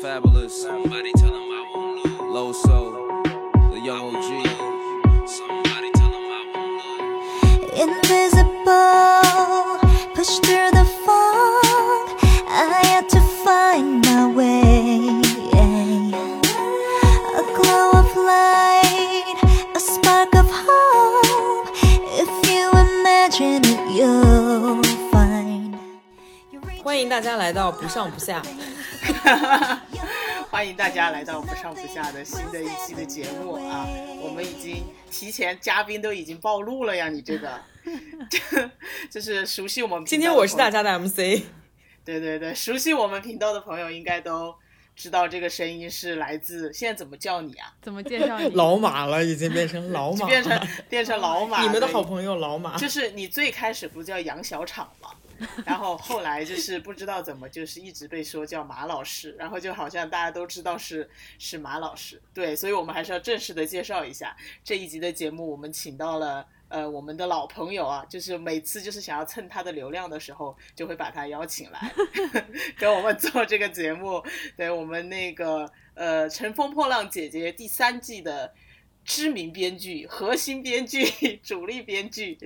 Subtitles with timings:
[0.00, 0.62] Fabulous.
[0.62, 2.20] Somebody tell him I won't lose.
[2.20, 2.92] Low soul,
[3.72, 4.30] the young OG.
[5.28, 7.80] Somebody tell him I won't lose.
[7.84, 9.24] Invisible,
[10.14, 12.06] pushed through the fog.
[12.48, 15.20] I had to find my way.
[17.40, 19.36] A glow of light,
[19.74, 21.68] a spark of hope.
[22.22, 25.76] If you imagine it, you'll find.
[26.82, 28.40] 欢迎大家来到不上不下。
[30.61, 33.87] 欢迎大家来到不上不下的新的一期的节目啊！
[34.21, 37.59] 我们已经提前嘉宾都已经暴露了呀，你这个，
[39.09, 41.17] 就是熟悉我们频道今天我是大，家的 MC，
[42.05, 44.53] 对对对，熟悉我们频道的朋友应该都
[44.95, 47.73] 知道这个声音是来自，现在怎么叫你啊？
[47.81, 48.47] 怎么介绍你？
[48.49, 52.77] 老马了，已经变成老马， 变成变成老马，你们的好朋友老马。
[52.77, 55.09] 就是你最开始不叫杨小厂吗？
[55.65, 66.45] 然后后来就是不知道怎么，就是一直被说叫马老师，然后就好像大家都知道是是马老师，对，所以我们还是要正式的介绍一下这一集的节目，我们请到了。
[66.73, 71.91] 呃，我们的老朋友啊，就是每次就是想要蹭他的流量的时候，就会把他邀请来
[72.79, 74.23] 跟我们做这个节目。
[74.55, 78.53] 对我们那个呃《乘风破浪姐姐》第三季的
[79.03, 81.05] 知名编剧、核心编剧、
[81.43, 82.37] 主力编剧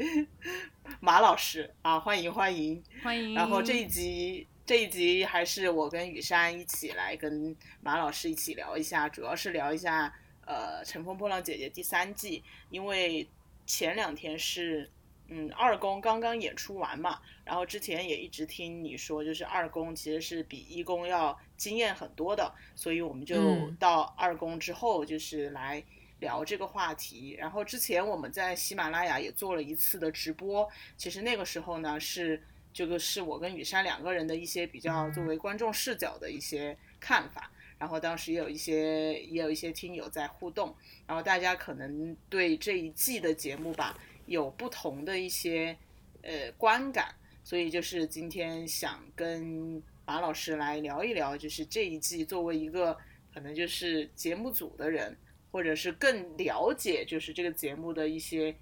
[1.00, 2.82] 马老师啊，欢迎欢迎。
[3.04, 3.34] 欢迎。
[3.36, 10.12] 然后这一集这一集还是我跟雨珊一起来跟马老师一起聊一下，主要是聊一下
[10.46, 13.28] 呃《乘风破浪姐姐》第三季，因为
[13.68, 14.90] 前两天是
[15.28, 25.84] 嗯二公刚刚演出完嘛，然后之前也一直听你说，就是二公其实是比一公要惊艳很多的，所以我们就嗯到二公之后就是来。
[26.20, 32.42] 聊这个话题，然后之前我们在喜马拉雅也做了一次的直播，其实那个时候呢是
[32.74, 45.78] 这个是我跟雨珊两个人的一些比较作为观众视角的一些看法，然后当时也有一些也有一些听友在互动，然后大家可能对这一季的节目吧有不同的一些
[46.22, 52.98] 呃观感，所以就是今天想跟马老师来聊一聊，就是这一季作为一个
[53.34, 55.18] 可能就是节目组的人，
[55.56, 58.54] 或者是更了解就是这个节目的一些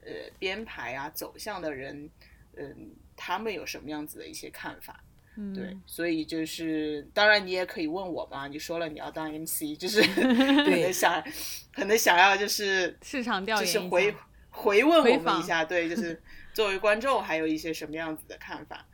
[0.00, 2.10] 呃编排啊走向的人，
[2.56, 5.04] 嗯、他们有什么样子的一些看法？
[5.36, 10.02] 嗯，对，所以就是，当然你也可以问我嘛，你说了你要当 MC，就是
[10.66, 11.24] 可能想，
[11.72, 14.12] 可能想要就是市场调研就是回
[14.50, 16.20] 回问我们一下，对，就是
[16.52, 18.84] 作为观众还有一些什么样子的看法？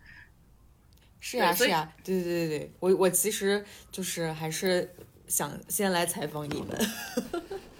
[1.18, 4.94] 是呀对所以是呀，对对对对，我我其实就是还是
[5.28, 6.78] 想先来采访你们。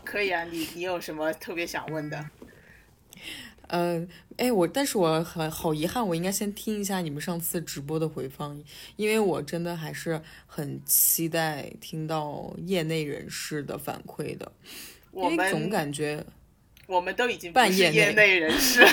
[0.04, 2.30] 可以啊，你你有什么特别想问的？
[3.68, 8.62] 呃，哎，我但是我很好遗憾，我应该先听一下你们上次直播的回放，
[8.94, 14.52] 因为我真的还是很期待听到业内人士的反馈的，
[15.10, 16.24] 我因为总感觉
[16.86, 18.86] 我们都已经不半业是业内内人士，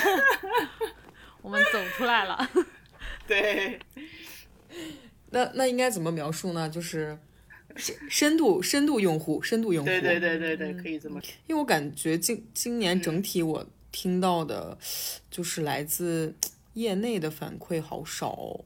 [1.44, 2.50] 我们走出来了。
[3.28, 3.80] 对，
[5.30, 6.68] 那那应该怎么描述呢？
[6.68, 7.16] 就是
[7.76, 9.90] 深深度深度用户，深度用户。
[9.90, 11.30] 对对对对对，可以这么说。
[11.48, 14.78] 因为我感觉今今年整体我听到的，
[15.30, 16.36] 就是来自
[16.74, 18.66] 业内的反馈好少哦。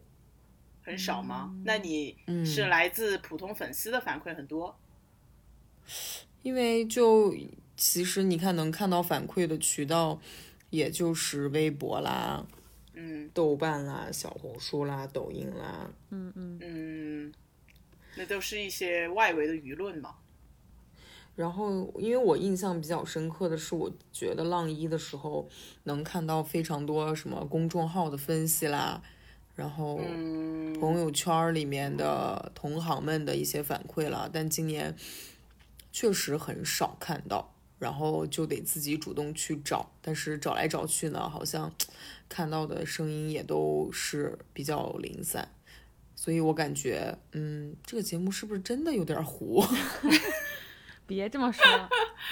[0.82, 1.50] 很少吗？
[1.54, 4.78] 嗯那你是来自普通粉丝的反馈很多？
[6.44, 7.36] 因为就
[7.76, 10.20] 其实你看能看到反馈的渠道，
[10.70, 12.46] 也就是微博啦、
[12.94, 15.92] 嗯豆瓣啦、小红书啦、抖音啦。
[16.10, 17.34] 嗯嗯嗯，
[18.18, 20.16] 那都是一些外围的舆论嘛。
[21.36, 25.48] 然后，因为我印象比较深刻的是，我觉得浪一的时候
[25.84, 29.04] 能看到非常多什么公众号的分析啦，
[29.56, 34.96] 然后嗯，朋友圈里面的同行们的一些反馈啦，但今年
[35.92, 41.72] 确实很少看到，然后就得自己主动去找，但是找来找去呢，好像
[42.28, 45.52] 看到的声音也都是比较零散，
[46.20, 49.64] 所以我感觉，嗯，这个节目是不是真的有点糊？
[51.06, 51.64] 别这么说，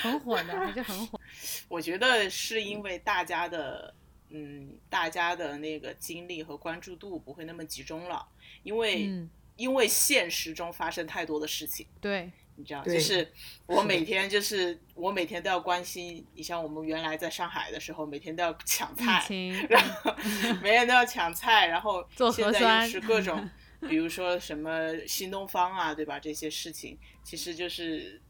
[0.02, 1.22] 很火的，还是很火。
[1.70, 3.94] 我觉得是因为大家的，
[4.30, 8.28] 嗯，大家的那个精力和关注度不会那么集中了，
[8.64, 11.88] 因为、嗯，因为现实中发生太多的事情。
[12.02, 13.31] 对，你知道，就是
[13.68, 19.24] 我每天就是我每天都要关心，你像我们原来在上海的时候，每天都要抢菜，
[19.70, 20.14] 然后
[20.62, 23.50] 每天都要抢菜，然后做现在核酸又是各种，
[23.88, 26.20] 比如说什么新东方啊，对吧？
[26.20, 28.22] 这些事情其实就是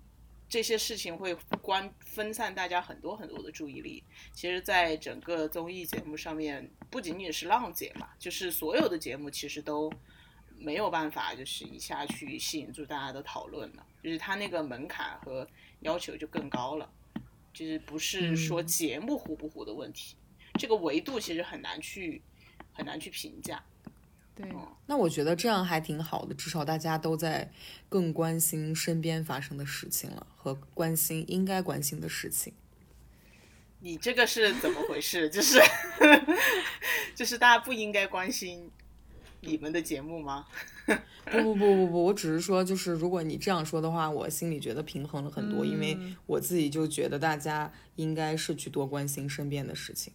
[0.48, 4.04] 这些事情会关分散大家很多很多的注意力。
[4.34, 9.92] 其实，在整个综艺节目上面，不仅仅是浪姐嘛，就是所有的节目其实都
[10.58, 15.48] 没有办法就是一下去吸引住大家的讨论了，就是它那个门槛和
[15.82, 16.90] 要求就更高了，
[17.54, 20.16] 就是不是说嗯节目糊不糊的问题，
[20.60, 22.22] 这个维度其实很难去
[22.72, 23.64] 很难去评价。
[24.36, 24.46] 对，
[24.86, 27.50] 那我觉得这样还挺好的，至少大家都在
[27.88, 32.54] 更关心身边发生的事情了，和关心应该关心的事情。
[33.80, 35.30] 你这个是怎么回事？
[35.32, 35.60] 就是
[37.16, 38.70] 就是大家不应该关心
[39.40, 40.46] 你们的节目吗？
[41.32, 50.14] 不不不不不，我只是说，就是如果你这样说的话，我心里觉得平衡了很多，因为我自己就觉得大家应该是去多关心身边的事情。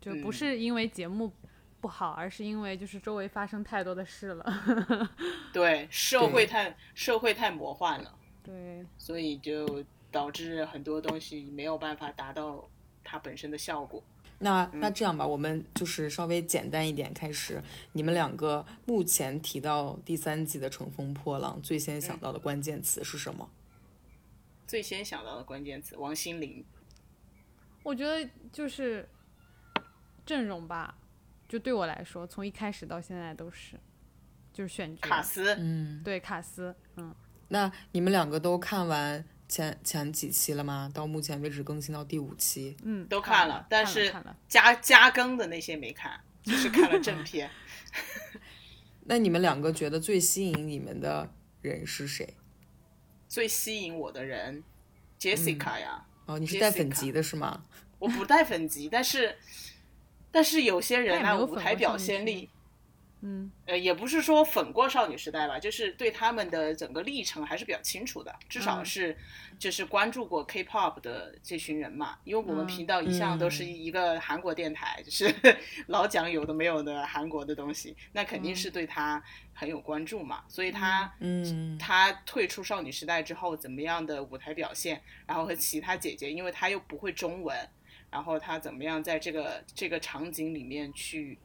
[0.00, 1.32] 就不是因为节目
[1.80, 5.10] 不好，而是因为就是周围发生太多的事了。
[5.52, 12.68] 对，社会太社会太魔幻了，对，所以就导致很多东西没有办法达到
[13.04, 14.02] 它本身的效果。
[14.38, 17.62] 那那这样吧，我们就是稍微简单一点开始。
[17.92, 23.48] 你们两个目前提到第三季的《乘风破浪》，最先想到的关键词是什么？
[24.66, 26.64] 最先想到的关键词，王心凌。
[27.82, 29.08] 我觉得就是
[30.26, 30.98] 阵容吧，
[31.48, 33.78] 就对我来说，从一开始到现在都是，
[34.52, 35.08] 就是选角。
[35.08, 37.14] 卡斯，嗯，对卡斯，嗯，
[37.48, 40.90] 那你们两个都看完前前几期了吗？
[40.92, 42.76] 到目前为止更新到第五期。
[42.82, 44.12] 嗯，都看看了但是
[44.48, 47.50] 加加更的那些没看，就是看了正片。
[49.08, 51.32] 那你们两个觉得最吸引你们的
[51.62, 52.34] 人是谁？
[53.28, 54.64] 最吸引我的人
[55.20, 57.64] ，Jessica 呀，哦，你是带粉级的是吗？
[57.98, 59.36] 我不带粉级，但是
[60.36, 62.50] 但是有些人呢，舞台表现力，
[63.22, 68.84] 嗯，呃，也不是说粉过少女时代吧，就是对他们的整个历程还是比较清楚的，至少嗯。
[68.84, 69.16] 是
[69.58, 72.18] 就是关注过 K-pop 的这群人嘛。
[72.24, 73.74] 因为我们嗯频道一向都是嗯。
[73.74, 75.34] 一个韩国电台，就是
[75.88, 79.22] 老讲有的没有的韩国的东西，那肯定是对他
[79.54, 80.44] 很有关注嘛。
[80.48, 81.78] 所以他嗯。
[81.78, 87.56] 他退出少女时代之后怎么样的舞台表现，然后和其他姐姐，因为他又不会中文，
[88.10, 91.38] 然后他怎么样在这个这个场景里面去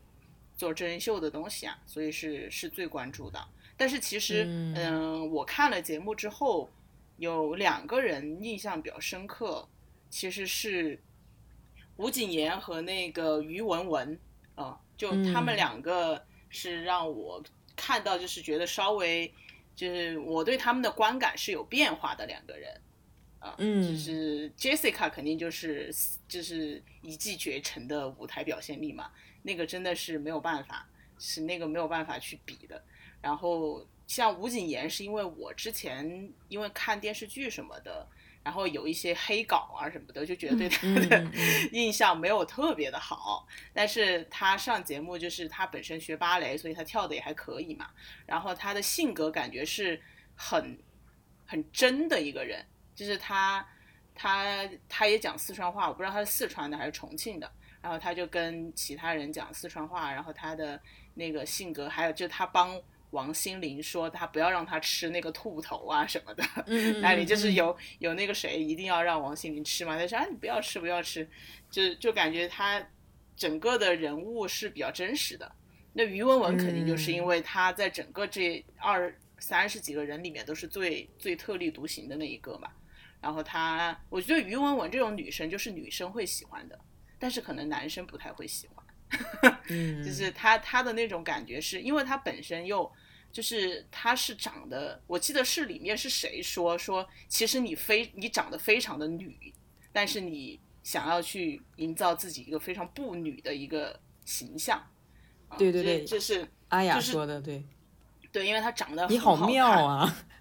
[0.56, 3.44] 做真人秀的东西啊，所以是是最关注的。
[3.76, 6.70] 但是其实，嗯嗯、我看了节目之后，
[7.18, 9.68] 有两个人印象比较深刻，
[10.10, 11.00] 其实是
[11.98, 14.20] 吴谨言和那个于文文，
[14.54, 17.44] 啊、就他们嗯两个是让我
[17.76, 19.34] 看到，就是觉得稍微，
[19.76, 22.80] 就是我对他们的观感是有变化的两个人。
[23.42, 25.94] 啊，嗯就是 Jessica 肯定就是
[26.28, 29.12] 就是一骑绝尘的舞台表现力嘛，
[29.42, 30.88] 那个真的是没有办法，
[31.20, 32.82] 是那个没有办法去比的。
[33.20, 38.08] 然后像吴谨言，是因为我之前因为看电视剧什么的，
[38.44, 41.32] 然后有一些黑稿啊什么的，就觉得对他的
[41.74, 43.48] 印象没有特别的好。
[43.74, 47.90] 但是他上节目就是他本身学芭蕾，所以他跳的也还可以嘛。
[48.28, 50.00] 然后他的性格感觉是
[50.36, 50.78] 很
[51.46, 52.66] 很真的一个人，
[53.02, 53.68] 就是他
[54.14, 57.52] 他他也讲四川话，我不知道他是四川的还是重庆的。
[57.82, 60.80] 然后他就跟其他人讲四川话，然后他的
[61.16, 71.28] 那个性格，还有就他帮王心凌说他不要让他吃那个兔头啊什么的，嗯 那里就是有有那个谁一定要让王心凌吃嘛，他说啊你不要吃不要吃，
[71.72, 72.80] 就就感觉他
[73.36, 75.52] 整个的人物是比较真实的。
[75.92, 82.70] 那于文文肯定就是因为他在整个这二三十几个人里面都是最最特立独行的那一个嘛。
[83.22, 86.78] 然后她，我觉得于文文这种女生就是女生会喜欢的，
[87.20, 88.86] 但是可能男生不太会喜欢。
[89.70, 92.92] 嗯，就是她她的那种感觉是，因为她本身又
[93.32, 99.54] 就是她是长得，我记得是里面是谁说说，其实你非你长得非常的女，
[99.92, 104.82] 但是你想要去营造自己一个非常不女的一个形象。
[105.58, 107.62] 对对对这是阿雅就是说的对，
[108.32, 109.86] 对，因为她长得你好妙！
[109.86, 110.16] 啊，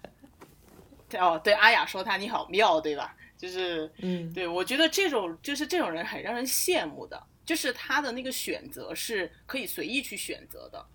[1.19, 3.15] 哦，对，阿雅说他你好妙，对吧？
[3.37, 10.85] 就是嗯对，我觉得这种就是这种人很让人羡慕的，就是他的那个选择是可以随意去选择的。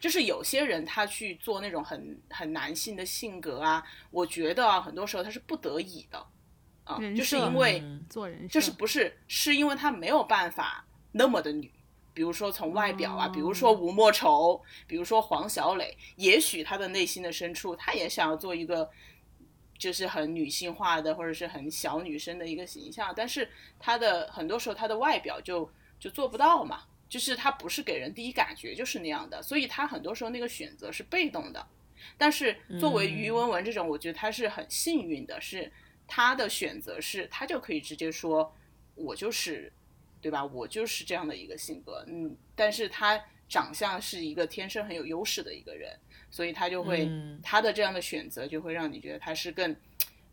[0.00, 6.26] 就是有些人他去做那种很很男性的性格啊，我觉得啊，很多时候他是不得已的
[6.84, 11.72] 啊，就是因为嗯做人就是不是是因为他没有办法那么的女，
[12.12, 18.90] 比如说从外表啊，比如说吴莫愁，比如说黄小磊，也许他的内心的深处，他也想要做一个
[19.78, 31.66] 就是很女性化的或者是很小女生的一个形象，但是她的很多时候她的外表就就做不到嘛，就是她不是给人第一感觉就是那样的，所以她很多时候那个选择是被动的。
[32.18, 35.72] 但是作为于文文这种，我觉得她是很幸运的，是
[36.06, 38.54] 她的选择是她就可以直接说，
[38.94, 39.72] 我就是，
[40.20, 40.44] 对吧？
[40.44, 45.98] 我就是这样的一个性格，嗯，但是她长相是一个天生很有优势的一个人，
[46.30, 49.74] 所以他就会、嗯他的这样的选择就会让你觉得他是更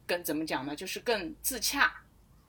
[0.06, 0.76] 更怎么讲呢？
[0.76, 1.94] 就是更自洽、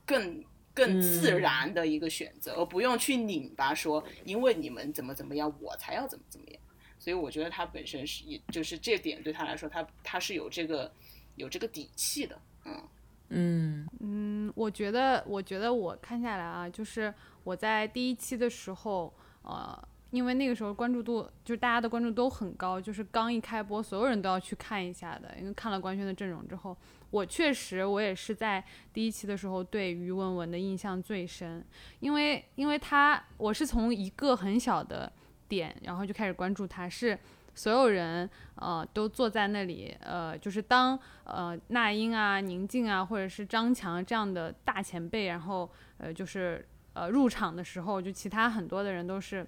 [0.06, 6.60] 更更自嗯然的一个选择，而不用去拧巴说因为你们怎么怎么样，我才要怎么怎么样。
[6.98, 10.90] 所以我觉得他本身是，也就是这点对他来说，他他是有这个
[11.36, 12.88] 有这个底气的，嗯
[13.28, 25.34] 嗯嗯，我觉得，我觉得我看下来啊，就是我在第一期的时候，呃，因为那个时候关注度，就是大家的关注都很高，就是刚一开播，所有人都要去看一下的。
[25.40, 26.76] 因为看了官宣的阵容之后，
[27.10, 31.66] 我确实我也是在第一期的时候对于文文的印象最深，
[31.98, 35.12] 因为因为他我是从一个很小的
[35.48, 37.18] 点，然后就开始关注他，是
[37.56, 45.68] 所有人呃都坐在那里，呃，就是当呃那英啊、宁静啊，或者是张强这样的大前辈，然后
[45.98, 49.44] 呃就是呃入场的时候，就其他很多的人都是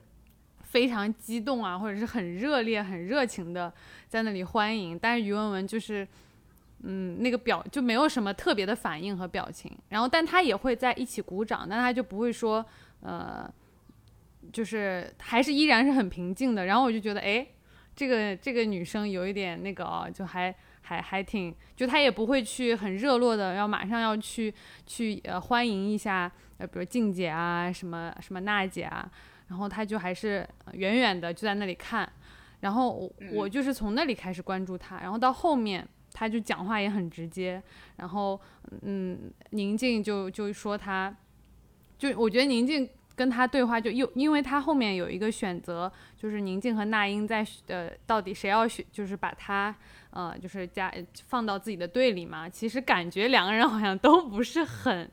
[0.66, 3.72] 非常激动啊，或者是很热烈、很热情的
[4.06, 6.06] 在那里欢迎，但是于文文就是。
[6.82, 12.64] 嗯，那个表就没有什么特别的反应和表情，然后但他也会在一起鼓掌，但他就不会说，
[13.00, 13.50] 呃，
[14.52, 16.66] 就是还是依然是很平静的。
[16.66, 17.44] 然后我就觉得，哎，
[17.96, 24.52] 这个这个女生有一点那个哦，就还还还挺，就她也不会去很热络的，要马上要去
[24.86, 29.10] 去呃欢迎一下，呃，比如静姐啊，什么什么娜姐啊，
[29.48, 32.10] 然后他就还是呃远远的就在那里看，
[32.60, 37.62] 然后我我就是从那里开始关注他，然后到后面他就讲话也很直接，
[37.96, 38.40] 然后
[38.82, 41.14] 嗯，宁静就就说他，
[41.98, 42.88] 就我觉得宁静。
[43.16, 49.74] 跟他对话就又，因为他后面有一个选择，就是宁静和那英在呃，到底谁要选，就是把他
[50.10, 50.92] 呃，就是加
[51.26, 52.46] 放到自己的队里嘛。
[52.46, 55.10] 其实感觉两个人好像都不是很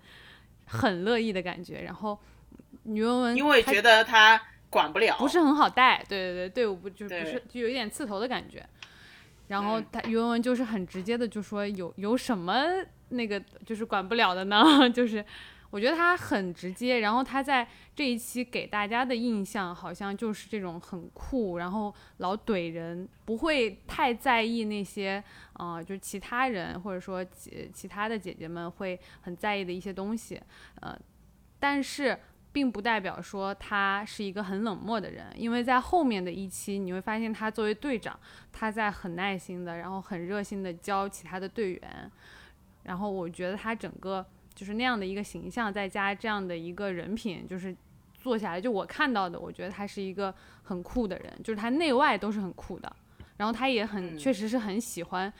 [0.65, 1.83] 很乐意的感觉。
[1.83, 2.19] 然后
[2.85, 8.65] 于文文因为觉得他管不了，不是很好带，对对对，队伍不就不是就有一点刺头的感觉。
[9.47, 12.63] 然后嗯他于文文就是很直接的就说有有什么
[13.09, 14.89] 那个就是管不了的呢？
[14.89, 15.23] 就是
[15.69, 25.23] 我觉得他很直接，然后他在这一期给大家的印象好像就是这种很酷，然后老怼人，不会太在意那些
[25.53, 30.41] 啊、呃就是其他人或者说其其他的姐姐们会很在意的一些东西，
[30.81, 30.97] 呃，
[31.59, 32.17] 但是。
[32.53, 38.17] 并不代表说他是一个很冷漠的人，因为在后面的一期你会发现他作为队长，
[38.51, 42.11] 他在很耐心的，然后很热心的教其他的队员，
[42.83, 47.75] 然后我觉得他整个就是那样的一个形象，再加这样的一个人品，就是
[48.13, 52.95] 做下来，就我看到的，我觉得他是一个很酷的人，就是他内外都是很酷的，
[53.37, 54.17] 然后他也很嗯。
[54.17, 55.33] 确实是很喜欢。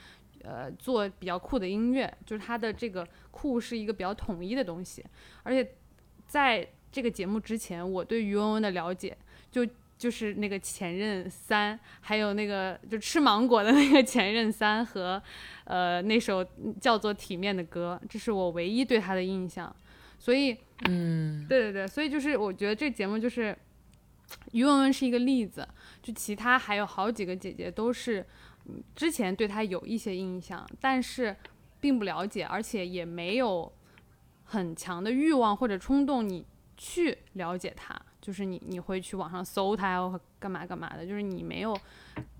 [0.46, 5.02] 呃，做比较酷的音乐，就是他的这个酷是一个比较统一的东西，
[5.42, 5.66] 而且
[6.26, 9.16] 在这个节目之前，我对于文文的了解
[9.50, 9.66] 就
[9.98, 15.20] 就是那个前任三，还有那个就吃芒果的那个前任三和
[15.64, 16.46] 呃那首
[16.80, 19.74] 叫做《体面》的歌，这是我唯一对他的印象。
[20.20, 23.58] 所以，嗯对对对，所以就是我觉得这节目就是
[24.52, 25.66] 于文文是一个例子，
[26.00, 28.24] 就其他还有好几个姐姐都是
[28.66, 31.34] 嗯之前对她有一些印象，但是
[31.80, 33.72] 并不了解，而且也没有
[34.44, 41.78] 很强的欲望或者冲动，你去了解他，就是你你会去网上搜她或干嘛干嘛的，就是你没有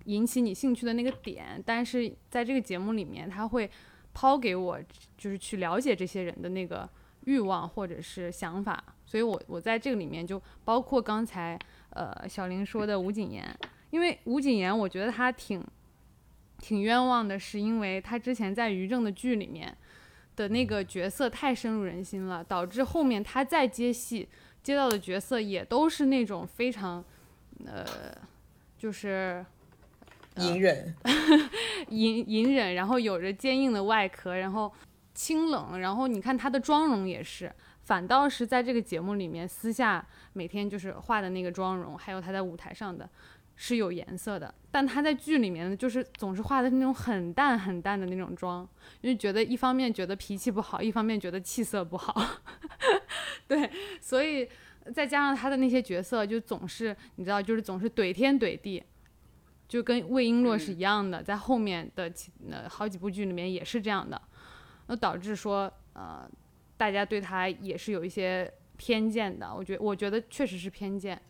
[0.04, 3.70] 引起你兴趣的那个点，但是在这个节目里面，他会
[4.12, 4.78] 抛给我，
[5.16, 6.88] 就是去了解这些人的那个
[7.24, 11.58] 欲望或者是想法，所以我我在这个里面就包括刚才
[11.90, 13.58] 呃小林说的吴谨言，
[13.90, 15.64] 因为吴谨言我觉得他挺
[16.58, 19.76] 挺冤枉的，是因为他之前在于正的剧里面
[20.36, 24.28] 的那个角色太深入人心了，导致后面他再接戏
[24.62, 27.04] 接到的角色也都是那种非常
[27.66, 27.84] 呃
[28.78, 29.44] 就是。
[30.38, 30.92] 隐忍，
[31.90, 34.72] 隐隐忍，然后有着坚硬的外壳，然后
[35.14, 43.08] 清冷，然后你看他的妆容也是，反倒是在这个节目里面，私下每天就是化的那个妆容，还有他在舞台上的
[43.56, 48.68] 是有颜色的，但他在剧里面呢，就是总是化的是那种很淡很淡的那种妆，
[49.00, 52.14] 因为觉得一方面觉得脾气不好，一方面觉得气色不好，
[53.46, 53.70] 对，
[54.00, 54.49] 所以
[54.94, 58.82] 再加上他的那些角色，就总是你知道，就是总是怼天怼地。
[59.66, 62.12] 就跟魏璎珞是一样的，在后面的
[62.68, 64.20] 好几部剧里面也是这样的，
[64.87, 66.30] 那导致说呃
[66.76, 69.52] 大家对他也是有一些偏见的。
[69.52, 71.20] 我觉我觉得确实是偏见，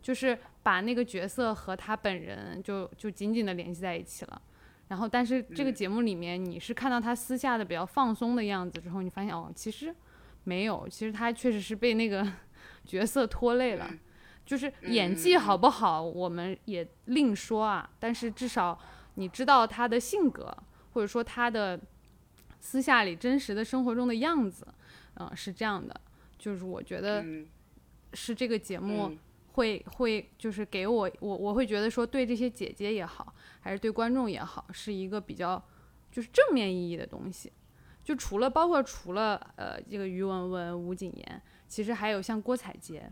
[0.00, 4.42] 就是把那个角色和他本人就就紧紧的联系在一起了。
[4.88, 9.94] 然后，但是这个节目里面，你是看到他私下的比较放松的样子之后，你发现哦，其实
[10.44, 12.30] 没有，其实他确实是被那个
[12.84, 13.90] 角色拖累了。
[14.44, 17.88] 就是演技好不好，我们也另说啊。
[17.98, 18.78] 但是至少
[19.14, 20.54] 你知道他的性格，
[20.92, 21.80] 或者说他的
[22.58, 24.66] 私下里真实的生活中的样子，
[25.14, 25.98] 嗯、是这样的。
[26.38, 27.46] 就是我觉得嗯
[28.14, 29.18] 是这个节目嗯
[29.52, 35.62] 会会就是给我我我会觉得说对这些姐姐也好，还是对观众也好，是一个比较
[36.10, 37.52] 就是正面意义的东西。
[38.04, 43.08] 就除了包括除了呃这个于文文、吴谨言，其实还有像郭采洁，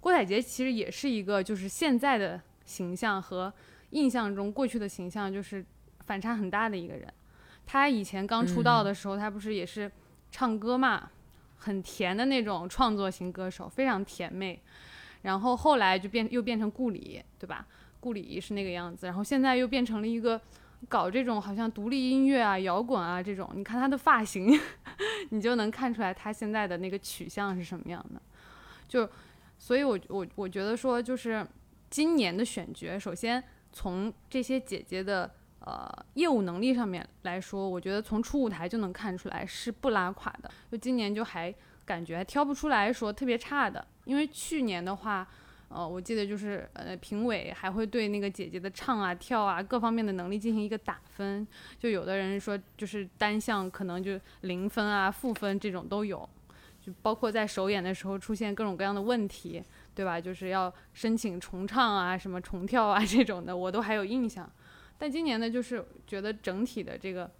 [0.00, 3.52] 郭采洁其实也是一个就是现在的形象和
[3.90, 5.62] 印象中过去的形象就是
[6.06, 7.12] 反差很大的一个人。
[7.66, 9.90] 她以前刚出道的时候，她不是也是
[10.30, 11.10] 唱歌嘛，
[11.58, 14.62] 很甜的那种创作型歌手，非常甜妹。
[15.22, 17.66] 然后后来就变又变成顾里，对吧？
[18.00, 20.40] 顾里是那个样子，然后现在又变成了一个
[20.88, 23.50] 搞这种好像独立音乐啊、摇滚啊这种。
[23.54, 24.58] 你看她的发型，
[25.28, 28.20] 你就能看出来她现在的那个取向是什么样的。
[28.88, 29.06] 就，
[29.58, 31.46] 所以我我我觉得说，就是
[31.90, 40.50] 今年的选角，首先从这些姐姐的呃业务能力上面来说，我觉得从初舞台就能看出来是不拉垮的。
[40.72, 45.24] 就今年就还感觉挑不出来说特别差的，因为去年的话。
[45.72, 51.46] 呃，我记得就是呃，评委还会对那个姐姐的唱啊、跳啊各方面的能力进行一个打分，
[51.78, 56.28] 就有的人说就是单项可能就零分啊、负分这种都有，
[56.84, 59.62] 就包括在首演的时候出现各种各样的问题，
[59.94, 60.20] 对吧？
[60.20, 64.50] 就是要申请重唱啊、什么重跳啊这种的，我都还有印象。
[64.98, 67.30] 但今年呢，就是觉得整体的这个，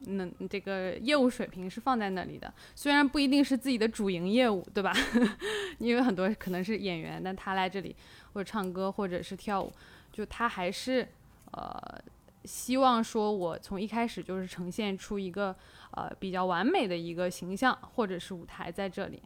[0.00, 4.92] 那这个业务水平是放在那里的，虽然不一定是自己的主营业务，对吧？
[5.78, 7.96] 因为很多可能是演员，但他来这里
[8.32, 9.72] 或者唱歌或者是跳舞，
[10.12, 11.08] 就他还是
[11.52, 11.98] 呃
[12.44, 15.56] 希望说我从一开始就是呈现出一个
[15.92, 19.22] 呃比较完美的一个形象或者是舞台在这里，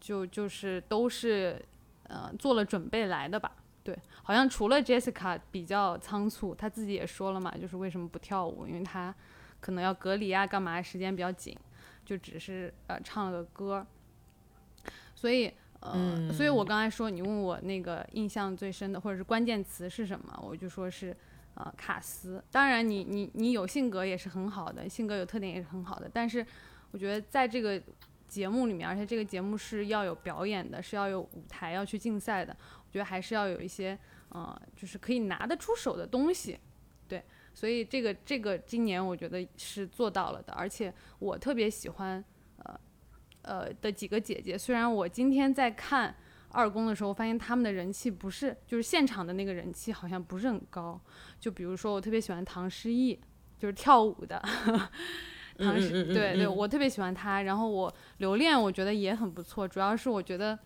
[0.00, 1.60] 就就是都是
[2.04, 3.50] 呃做了准备来的吧。
[3.82, 9.14] 对，好像除了 Jessica 比较仓促，他自己也说了嘛，就是为什么不跳舞，因为他
[9.64, 11.56] 可能要隔离啊，干嘛时间比较紧，
[12.04, 13.86] 就只是呃唱了个歌。
[15.14, 21.16] 所以呃，所以我刚才说你问我那个印象最深的或者是关键词是什么，我就说是
[21.54, 22.44] 呃卡斯。
[22.50, 26.44] 当然你你你有性格也是很好的，性格有特点也是很好的，但是
[26.90, 27.80] 我觉得在这个
[28.28, 36.58] 节目里面，而且这个节目是要有表演的，是要有舞台要去竞赛的，我觉得还是要有一些呃就是可以拿得出手的东西。
[37.08, 37.22] 对，
[37.54, 42.22] 所以这个这个今年我觉得是做到了的，而且我特别喜欢
[42.58, 42.80] 呃
[43.42, 44.58] 呃的几个姐姐。
[44.58, 46.14] 虽然我今天在看
[46.50, 51.00] 二宫的时候，发现他们的人气不是，就是现场的那个人气好像不是很高。
[51.40, 53.18] 就比如说，我特别喜欢唐诗逸，
[53.58, 54.42] 就是跳舞的。
[55.56, 57.42] 唐诗，嗯嗯嗯对对，嗯我特别喜欢她。
[57.42, 59.66] 然后我留恋，我觉得也很不错。
[59.66, 60.58] 主要是我觉得，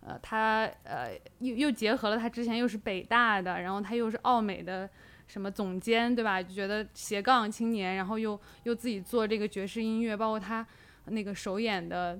[0.00, 4.88] 呃，她呃又又结合了她之前又是北大的，然后她又是奥美的
[5.30, 6.42] 什么总监，对吧？
[6.42, 10.66] 就觉得斜杠青年，然后又又自己做这个爵士音乐，包括他
[11.04, 12.18] 那个首演的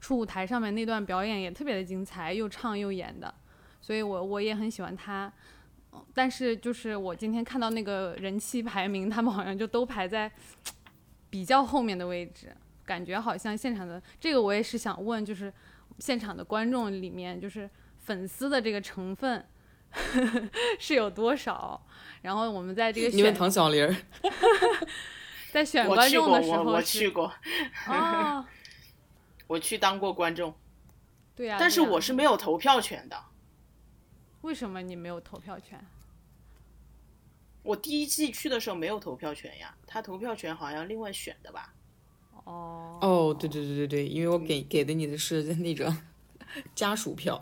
[0.00, 3.34] 初舞台上面那段表演也特别的精彩，又唱又演的，
[3.82, 5.30] 所以我我也很喜欢他。
[6.14, 10.30] 但是就是我今天看到那个人气排名，他们好像就都排在
[11.28, 15.52] 比较后面的位置，感觉好像现场的这个我也是想问，就是
[15.98, 19.44] 现场的观众里面，就是粉丝的这个成分
[20.78, 21.80] 是有多少？
[22.22, 23.96] 然后我们在这个你问唐小玲儿，
[25.52, 27.32] 在选我去过，观众的时我我候是去过，
[27.88, 28.44] 哦，
[29.48, 30.54] 我去当过观众，
[31.34, 33.16] 对呀、但是我是没有投票权的。
[34.42, 35.84] 为什么你没有投票权？
[37.62, 41.74] 我第一季去的时候没有投票权呀，他投票权好像另外选的吧？
[42.44, 45.94] 哦哦，对对对对对，因为我给给的你的是那个
[46.74, 47.38] 家属票，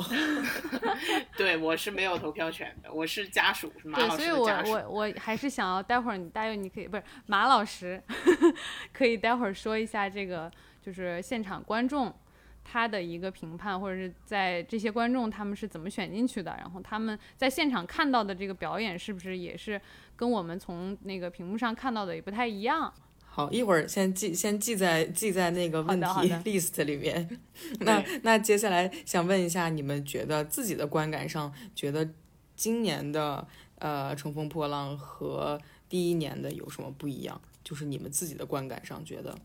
[1.37, 4.73] 对，我是没有投票权的，我是家属，是马对，老所以我师的家属。
[4.73, 8.03] 我我还是想要待会儿你大约你可以不是马老师，
[8.93, 12.15] 可以待会儿说一下这个就是现场观众
[12.65, 19.81] 他的一个评判，或者是在这些观众他们是怎么选进去的，然后他们在现场看到的这个表演是不是也是
[20.17, 22.93] 跟我们从那个屏幕上看到的也不太一样？
[23.39, 26.07] 好，一会儿先记先记在记在那个问题
[26.43, 27.39] list 里面。
[27.79, 32.11] 那那接下来想问一下，你们觉得自己的观感上，觉得
[32.57, 33.47] 今年的
[33.79, 35.57] 呃《乘风破浪》和
[35.89, 37.41] 第一年的有什么不一样？
[37.63, 39.39] 就是你们自己的观感上觉得，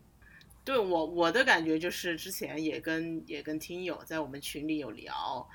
[0.64, 5.48] 对我我的感觉就是之前也跟也跟听友在我们群里有聊，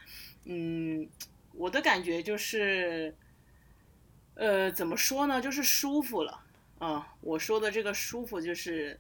[0.46, 1.06] 嗯，
[1.54, 3.14] 我的感觉就是，
[4.36, 6.46] 呃，怎么说呢，就是舒服了
[6.80, 9.00] 啊、我说的这个舒服就是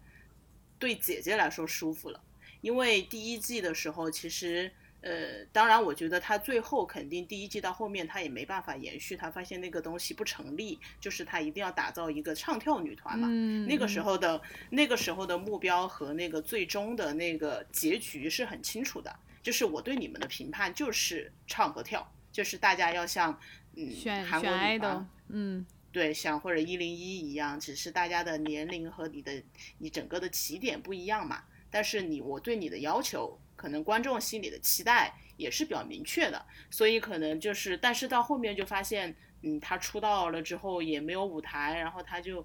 [0.77, 2.21] 对姐姐来说舒服了，
[2.61, 13.29] 因为第一季的时候其实呃，当然，我觉得他最后肯定第一季到后面他也没办法延续，他发现那个东西不成立，就是他一定要打造一个唱跳女团嘛。
[13.31, 23.39] 嗯那个时候的那个时候的目标和那个最终的那个结局是很清楚的，就是我对你们的评判就是唱和跳，就是大家要像
[23.75, 29.43] 嗯选韩国选女团嗯对，像或者一零一一样，只是大家的年龄和你的
[29.79, 31.43] 你整个的起点不一样嘛。
[31.71, 42.43] 但是你我对你的要求，可能观众心里的期待也是比较明确的，所以可能就是，但是到后面就发现，嗯，他出道了之后也没有舞台，然后他就，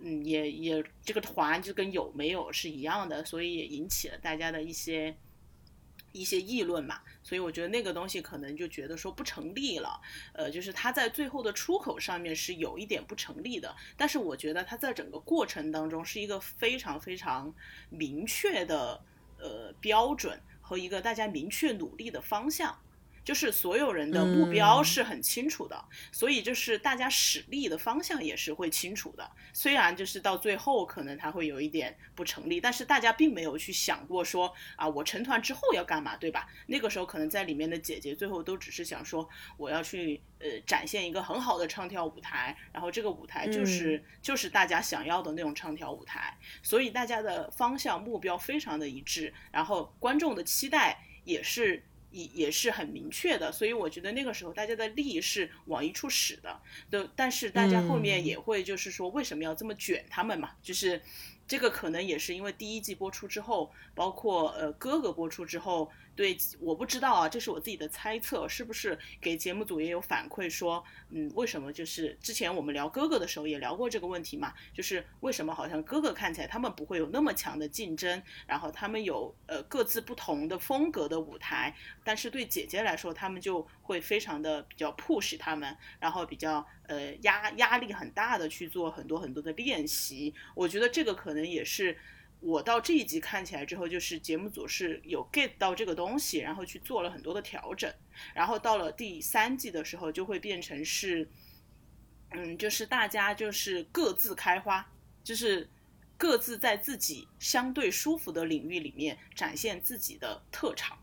[0.00, 5.16] 嗯，也也这个团就跟有没有是一样的，所以也引起了大家的一些
[6.16, 7.00] 一些议论嘛。
[7.22, 10.00] 所以我觉得那个东西可能就觉得说不成立了。
[10.32, 17.52] 呃，就是它在最后的出口上面是有一点不成立的，但是我觉得它在整个过程当中是一个非常非常
[17.90, 19.00] 明确的
[19.38, 22.78] 呃标准和一个大家明确努力的方向。
[23.26, 29.28] 就是所有人的目标嗯是很清楚的，所以就是大家使力的方向也是会清楚的。
[29.52, 36.46] 虽然就是到最后可能它会有一点不成立，但是大家并没有去想过说啊，我成团之后要干嘛，对吧？
[36.68, 51.82] 那个时候可能在里面的姐姐最后都只是想说，我要去呃展现一个很好的唱跳舞台，然后这个舞台就是、就是大家想要的那种唱跳舞台，所以大家的方向目标非常的一致，然后观众的期待也是。
[52.10, 60.50] 也也是很明确的，所以我觉得那个时候大家的利益是往一处使的，就，但是大家后面也会就是说为什么要这么卷他们嘛？
[60.62, 61.00] 就是
[61.46, 90.34] 这个可能也是因为第一季播出之后，包括呃哥哥播出之后，对我不知道啊，这是我自己的猜测，是不是给节目组也有反馈说，嗯，为什么就是之前我们聊哥哥的时候也聊过这个问题嘛，就是为什么好像哥哥看起来他们不会有那么强的竞争，然后他们有呃各自不同的风格的舞台，但是对姐姐来说，他们就会非常的比较 push 他们，然后比较呃压压力很大的去做很多很多的练习。
[90.54, 91.98] 我觉得这个可能也是
[92.40, 97.92] 我到这一集看起来之后，就是节目组是有 get 到这个东西，然后去做了很多的调整。
[98.34, 101.28] 然后到了第三季的时候，就会变成是，
[102.30, 104.86] 嗯，就是大家就是各自开花，
[105.24, 105.68] 就是
[106.16, 110.96] 各自在自己相对舒服的领域里面展现自己的特长。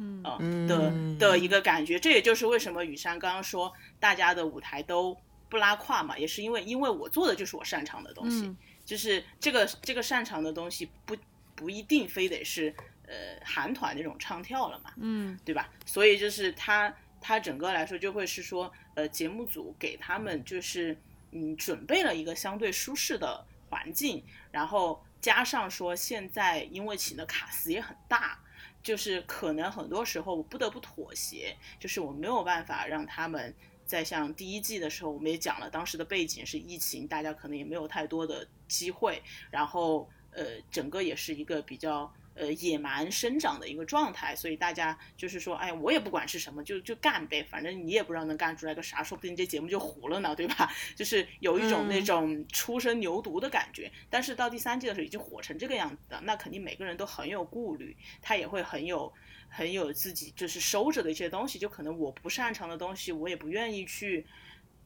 [0.00, 5.16] 嗯呃嗯的的一个感觉，这也就是为什么雨山刚刚说大家的舞台都
[5.48, 8.56] 不拉胯嘛，也是因为因为我做的就是我擅长的东西，嗯
[8.88, 11.14] 就是这个这个擅长的东西不
[11.54, 12.74] 不一定非得是
[13.06, 15.68] 呃韩团那种唱跳了嘛，嗯对吧？
[15.84, 20.96] 所以就是他他整个来说就会是说，呃，节目组给他们就是
[21.32, 28.40] 嗯准备了一个相对舒适的环境，然后加上说现在因为请的卡司也很大，
[28.82, 33.54] 就是可能很多时候我不得不妥协，就是我没有办法让他们。
[33.88, 50.70] 在像第一季的时候，我们也讲了，当时的背景是疫情，大家可能也没有太多的机会，然后呃，整个也是一个比较呃野蛮生长的一个状态，所以大家就是说，哎，我也不管是什么，就就干呗，反正你也不知道能干出来个啥，说不定这节目就糊了呢，对吧？
[50.94, 53.90] 就是有一种那种初生牛犊的感觉。
[54.10, 59.10] 但是到第三季的时候已经火成这个样子了，那肯定每个人都很有顾虑，他也会很有
[59.48, 64.24] 很有自己就是收着的一些东西，就可能我不擅长的东西，我也不愿意去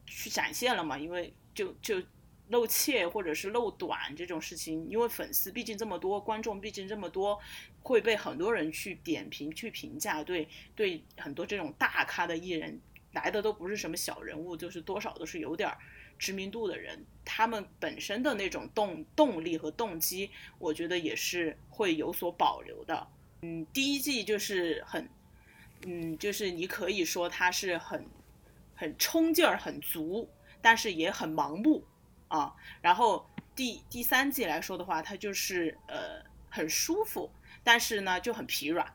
[0.05, 2.01] 去展现了嘛，因为就就
[2.49, 7.39] 露怯或者是露短这种事情，因为粉丝毕竟这么多，观众毕竟这么多，
[7.81, 10.23] 会被很多人去点评、去评价。
[10.23, 12.79] 对对，很多这种大咖的艺人
[13.13, 15.77] 来的都不是什么小人物，就是多少都是有点儿
[16.19, 23.07] 知名度的人，他们本身的那种动动力和动机，我觉得也是会有所保留的。
[23.43, 25.09] 嗯，第一季就是很，
[25.85, 28.05] 嗯，就是你可以说它是很
[28.73, 30.29] 很冲劲儿很足，
[30.61, 31.83] 但是也很盲目
[32.29, 32.53] 啊。
[32.81, 37.29] 然后第第三季来说的话，它就是呃很舒服，
[37.65, 38.87] 但是呢就很疲软。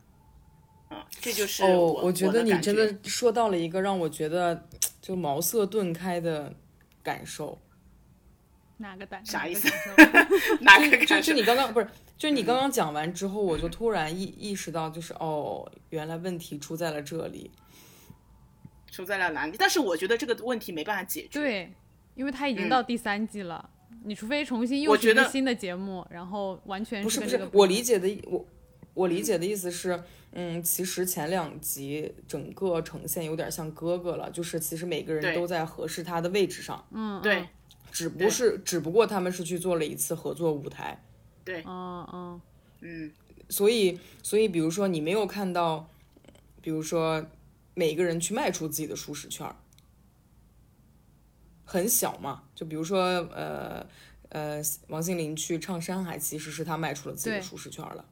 [0.91, 4.67] 嗯，这就是哦，我我觉得你感真的说到了一个让我觉得
[5.03, 6.55] 就茅塞顿开的
[7.03, 7.61] 感受。
[8.79, 9.27] 哪个感？
[9.27, 9.69] 啥意思
[10.63, 17.51] 哪个感受 就感受就你刚刚不是，就你刚刚讲完之后，我就突然意意识到，就是哦，原来问题出在了这里。
[18.91, 19.55] 出在了哪里？
[19.57, 21.29] 但是我觉得这个问题没办法解决。
[21.41, 21.73] 对，
[22.17, 22.69] 因为他已经嗯。
[22.69, 23.71] 到第三季了，
[24.03, 28.45] 你除非重新又我觉得是一个新的节目，然后完全不是不是我理解的我
[28.95, 30.03] 我理解的意思是，
[30.33, 37.37] 嗯，其实前两集整个呈现有点像哥哥了，就是其实每个人都在合适他的位置上，嗯，对。
[37.41, 37.49] 嗯
[37.91, 41.03] 只不是只不过他们是去做了一次合作舞台，
[41.49, 42.41] 对，嗯嗯
[42.81, 43.13] 嗯，
[43.49, 45.89] 所以所以比如说你没有看到，
[46.61, 47.25] 比如说
[47.73, 49.57] 每个人去迈出自己的舒适圈儿，
[51.65, 53.01] 很小嘛，就比如说
[53.33, 53.87] 呃
[54.29, 58.05] 呃，王心凌去唱《山海》，其实是她迈出了自己的舒适圈儿了。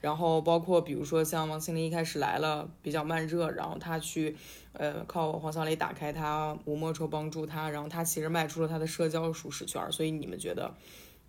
[0.00, 4.36] 然后包括比如说像王心凌一开始来了比较慢热，然后她去
[4.72, 9.92] 呃靠黄小磊打开她，吴莫愁帮助她，然后她其实迈出了她的社交舒适圈儿。
[9.92, 10.74] 所以你们觉得，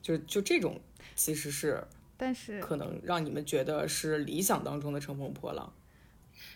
[0.01, 0.79] 就就这种
[1.15, 1.83] 其实是
[2.17, 5.73] 但是可能让你们觉得是理想当中的乘风破浪。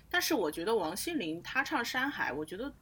[0.10, 2.74] 但是我觉得王心凌她唱《山海》，我觉得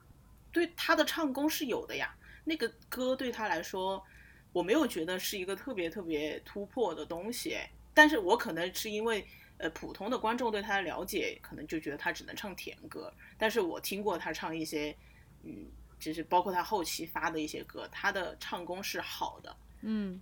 [0.51, 2.15] 对她的唱功是有的呀。
[2.43, 4.03] 那个歌对她来说，
[4.51, 7.53] 我没有觉得是一个特别特别突破的东西。
[7.53, 13.13] 哎但是我可能是因为呃普通的观众对她的了解，可能就觉得她只能唱甜歌。
[13.37, 14.95] 但是我听过她唱一些，
[15.43, 19.55] 嗯，就是包括她后期发的一些歌，她的唱功是好的。
[19.81, 20.19] 嗯，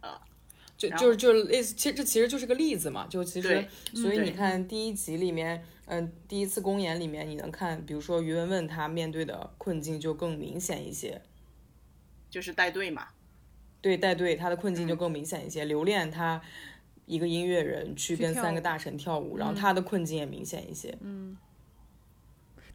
[0.79, 3.05] 就就是就是类似，其实这其实就是个例子嘛。
[3.09, 11.21] 就其实，所以你看第一集里面，嗯、第一次公演里面，你能看，比如说于文文她面对的困境就更明显一些，
[12.29, 13.09] 就是带队嘛。
[13.81, 15.65] 对带队她的困境就嗯更明显一些。
[15.65, 16.41] 刘恋她
[17.05, 20.97] 一个音乐人去跟三个大神跳舞，然后她的困境也明显一些。
[21.01, 21.37] 嗯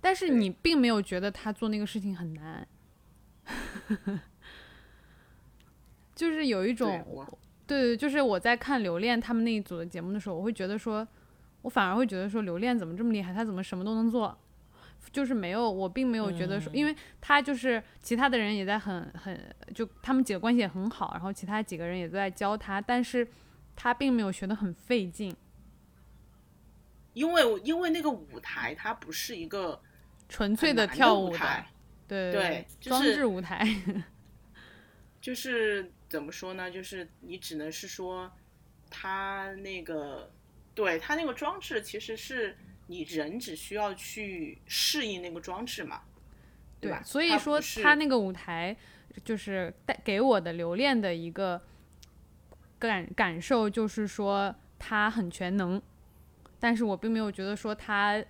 [0.03, 2.69] 但是你并没有觉得他做那个事情很难，
[6.14, 11.07] 就是有一种我对对，就是我在看刘恋他们那一组的节目的时候，我会觉得说，
[11.62, 14.37] 我反而会觉得说刘恋怎么这么厉害，他怎么什么都能做，
[15.12, 23.27] 就是没有我并没有觉得说，因为他就是其他的人也在很很就他们几个关系也很好，然后其他几个人也都在教他，但是
[23.77, 25.35] 他并没有学得很费劲，
[27.12, 29.81] 因为因为那个舞台它不是一个
[30.29, 31.66] 纯粹的跳舞台，
[32.07, 33.66] 对对就装置舞台，
[35.20, 36.70] 就是怎么说呢？
[36.70, 38.31] 就是你只能是说，
[38.88, 40.31] 它那个，
[40.72, 46.03] 对它那个装置其实是你人只需要去适应那个装置嘛，
[46.81, 47.03] 对吧？
[47.03, 48.77] 所以说他那个舞台
[49.24, 51.61] 就是带给我的留恋的一个
[52.79, 55.83] 感感受，就是说他很全能，
[56.61, 58.24] 但是我并没有觉得说他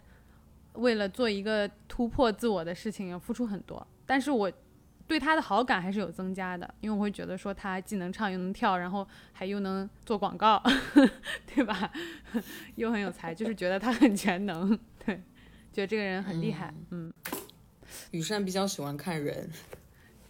[0.72, 4.50] 为了做一个突破自我的事情要付出很多，但是我
[5.06, 10.62] 对他的好感还是有增加的，因为我会觉得说他既能唱又能跳，然后还又能做广告，
[11.54, 11.90] 对吧？
[12.76, 15.16] 又很有才，就是觉得他很全能， 对，
[15.72, 17.12] 觉得这个人很厉害，嗯
[18.10, 19.48] 雨山比较喜欢看人，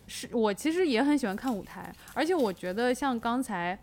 [0.06, 3.78] 是我其实也很喜欢看舞台，而且我觉得像刚才，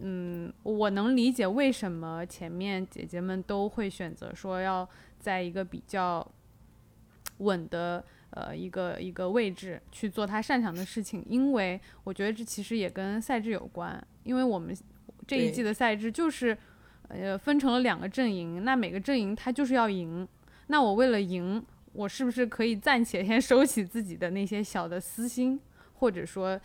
[0.00, 6.26] 嗯，我能理解为什么前面姐姐们都会选择说要在一个比较
[7.38, 14.76] 稳的呃一个一个位置去做他擅长的事情，因为我觉得这其实也跟赛制有关，因为我们
[15.26, 16.56] 这一季的赛制就是
[17.08, 20.26] 呃分成了两个阵营，那每个阵营他就是要赢，
[20.66, 21.64] 那我为了赢。
[21.92, 25.60] 我是不是可以暂且先收起自己的那些小的私心，
[25.94, 26.56] 或者说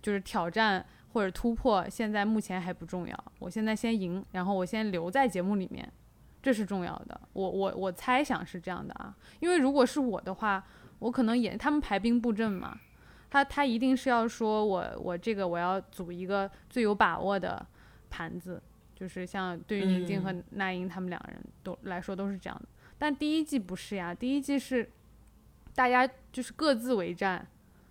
[0.00, 3.24] 就是挑战或者突破，现在目前还不重要。
[3.40, 5.92] 我现在先赢，然后我先留在节目里面，
[6.40, 7.20] 这是重要的。
[7.32, 10.64] 我我我猜想是这样的啊，因为如果是我的话，
[11.00, 12.78] 我可能也他们排兵布阵嘛，
[13.30, 17.64] 他他一定是要说我我这个我要组一个最有把握的
[18.10, 18.62] 盘子，
[18.94, 22.68] 就是像对于宁静和那英他们两个人都来说都是这样的。
[22.98, 24.90] 但第一季不是呀，第一季是
[25.74, 27.46] 大家就是各自为战，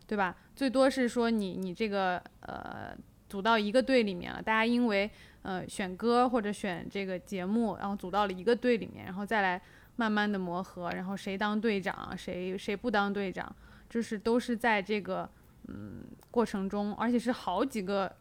[0.05, 0.35] 对吧？
[0.55, 2.93] 最多是说你你这个呃
[3.29, 5.09] 组到一个队里面了，大家因为
[5.43, 9.61] 呃选歌或者选这个节目，然后组到了一个队里面，然后再来
[9.97, 13.53] 慢慢的磨合，然后谁当队长，谁谁不当队长，
[13.89, 15.29] 就是都是在这个
[15.67, 18.15] 嗯过程中，而且是好几个。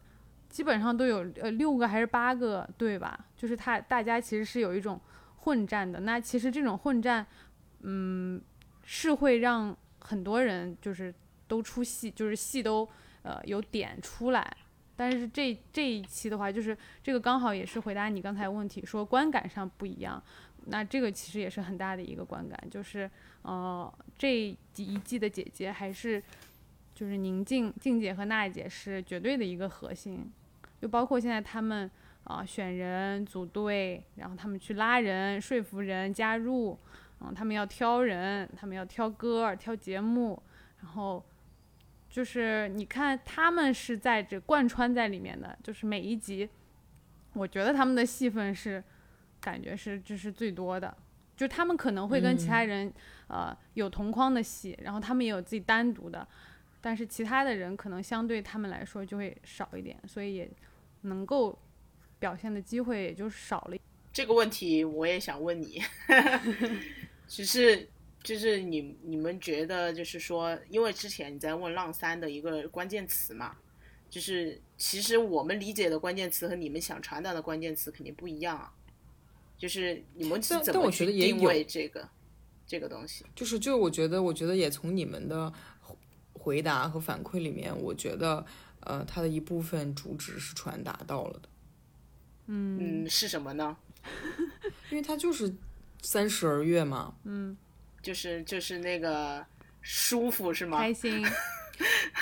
[0.49, 4.99] 基本上都有呃六个还是八个队吧，就是他大家其实是有一种
[5.39, 5.99] 混战的。
[5.99, 7.27] 那其实这种混战，
[7.81, 8.41] 嗯，
[8.81, 11.13] 是会让很多人就是
[11.49, 12.87] 都出戏，就是戏都
[13.23, 14.55] 呃有点出来。
[14.95, 20.23] 但是这这一期的话，就是这个刚好也是回答你刚才问题，说观感上不一样。
[20.69, 23.09] 那这个其实也是很大的一个观感，就是
[23.41, 26.21] 呃这一季的姐姐还是
[26.93, 30.31] 就是宁静静姐和娜姐是绝对的一个核心，
[30.81, 31.89] 就包括现在他们
[32.25, 36.77] 啊、选人组队，然后他们去拉人、说服人加入，
[37.21, 40.41] 嗯，他们要挑人，他们要挑歌、挑节目，
[40.81, 41.23] 然后
[42.09, 46.49] 就是你看他们是在这贯穿在里面的，就是每一集，
[47.31, 48.83] 我觉得他们的戏份是
[49.47, 50.93] 感觉是这是最多的。
[51.37, 52.91] 就他们可能会跟其他人，
[53.27, 56.27] 呃，有同框的戏，然后他们也有自己单独的，
[56.81, 60.49] 但是其他的人可能相对他们来说就会少一点，所以也
[61.03, 61.57] 能够
[62.19, 63.77] 表现的机会也就少了。
[64.11, 65.79] 这个问题我也想问你，
[67.29, 67.87] 只是
[68.23, 73.55] 就是你你们觉得就是说，因为之前你在问浪三的一个关键词嘛，
[74.09, 78.73] 就是其实我们理解的关键词和你们想传达的关键词肯定不一样啊。
[79.57, 82.07] 就是你们是但但我怎么去定觉得也有位这个
[82.65, 83.25] 这个东西？
[83.35, 85.51] 就是就我觉得，我觉得也从你们的
[86.33, 88.45] 回答和反馈里面，我觉得
[88.81, 91.49] 呃，它的一部分主旨是传达到了的，
[92.47, 93.75] 嗯，是什么呢？
[94.89, 95.53] 因为它就是
[96.01, 97.57] 三十而月嘛，嗯
[98.01, 99.45] 就是就是那个
[99.81, 100.77] 舒服是吗？
[100.79, 101.25] 开心，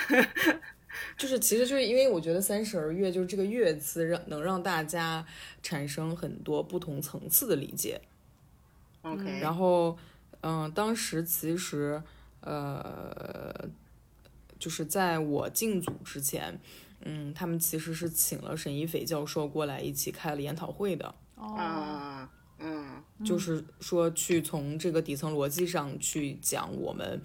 [1.16, 5.24] 就是其实就是因为我觉得三十而悦就是这个“悦”字让能让大家
[5.62, 8.00] 产生很多不同层次的理解
[9.02, 9.96] ，OK，然后
[10.40, 12.02] 嗯、当时其实
[12.40, 13.68] 呃，
[14.58, 16.60] 就是在我进组之前。
[17.08, 22.28] 嗯，他们其实是请了沈一斐教授过来一起开了研讨会的，哦，啊，
[22.58, 27.20] 嗯就是说去从这个底层逻辑上去讲我们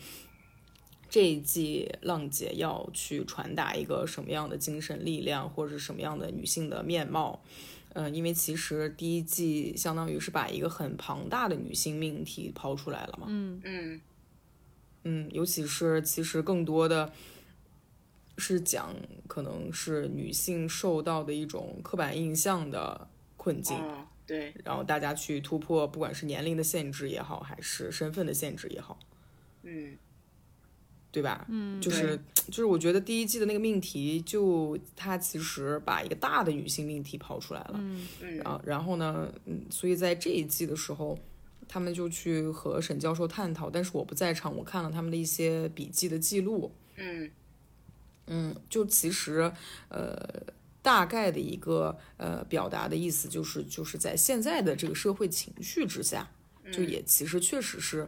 [1.12, 7.43] 这一季浪姐要去传达一个什么样的精神力量，或者是什么样的女性的面貌。
[7.93, 14.02] 嗯、因为其实第一季相当于是把一个很庞大的女性命题抛出来了嘛，嗯。
[15.04, 17.12] 嗯，尤其是其实更多的
[18.38, 18.95] 是讲
[19.28, 28.97] 可能是女性受到的一种刻板印象的困境，哦，对，然后大家去突破，不管是年龄的限制也好，还是身份的限制也好，
[29.63, 29.97] 嗯
[31.12, 31.45] 对吧？
[31.50, 41.17] 嗯，就是就是，我觉得第一季的那个命题就，它其实把一个大的女性命题抛出来了，嗯嗯然后然后呢，嗯，所以在这一季的时候，
[41.67, 47.30] 他们就去和沈教授探讨，但是我不在场，我看了他们的一些笔记的记录，嗯
[48.28, 49.52] 嗯，就其实
[49.89, 50.17] 呃。
[50.84, 56.28] 大概的一个呃表达的意思就是，就是在现在的这个社会情绪之下，
[56.71, 58.08] 就也其实确实是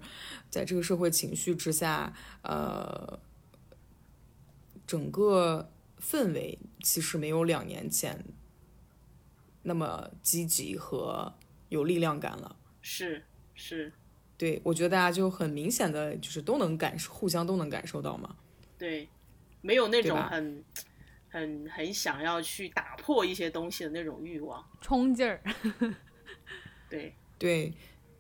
[0.50, 3.20] 在这个社会情绪之下，呃，
[4.86, 8.26] 整个氛围其实没有两年前
[9.64, 11.34] 那么积极和
[11.70, 12.56] 有力量感了。
[12.82, 13.24] 是
[13.56, 13.94] 是，
[14.38, 18.36] 对，我觉得大家就很明显的就是都能感受，互相都能感受到嘛。
[18.78, 19.08] 对，
[19.62, 20.64] 没有那种很
[21.30, 24.64] 很很想要去打破一些东西的那种欲望。
[24.82, 25.42] 冲劲儿，
[26.90, 27.74] 对，对，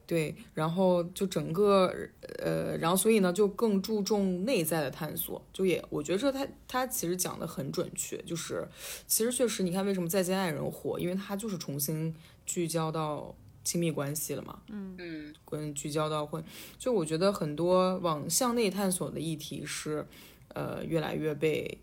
[0.06, 1.94] 对，然后就整个
[2.39, 8.68] 呃，然后所以呢，就更注重内在的探索，就也我觉得这他他其实讲的很准确，就是
[9.08, 12.13] 其实确实你看为什么再见爱人火，因为他就是重新
[12.46, 16.44] 聚焦到亲密关系了嘛，嗯嗯跟聚焦到婚，
[16.78, 20.06] 就我觉得很多往向内探索的议题是
[20.50, 21.80] 呃越来越被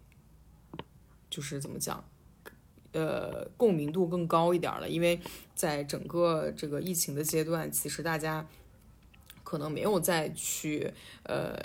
[1.31, 2.05] 就是怎么讲。
[2.93, 5.21] 呃，共鸣度更高一点了，因为
[5.55, 8.45] 在整个这个疫情的阶段，其实大家
[9.45, 11.57] 可能没有再去呃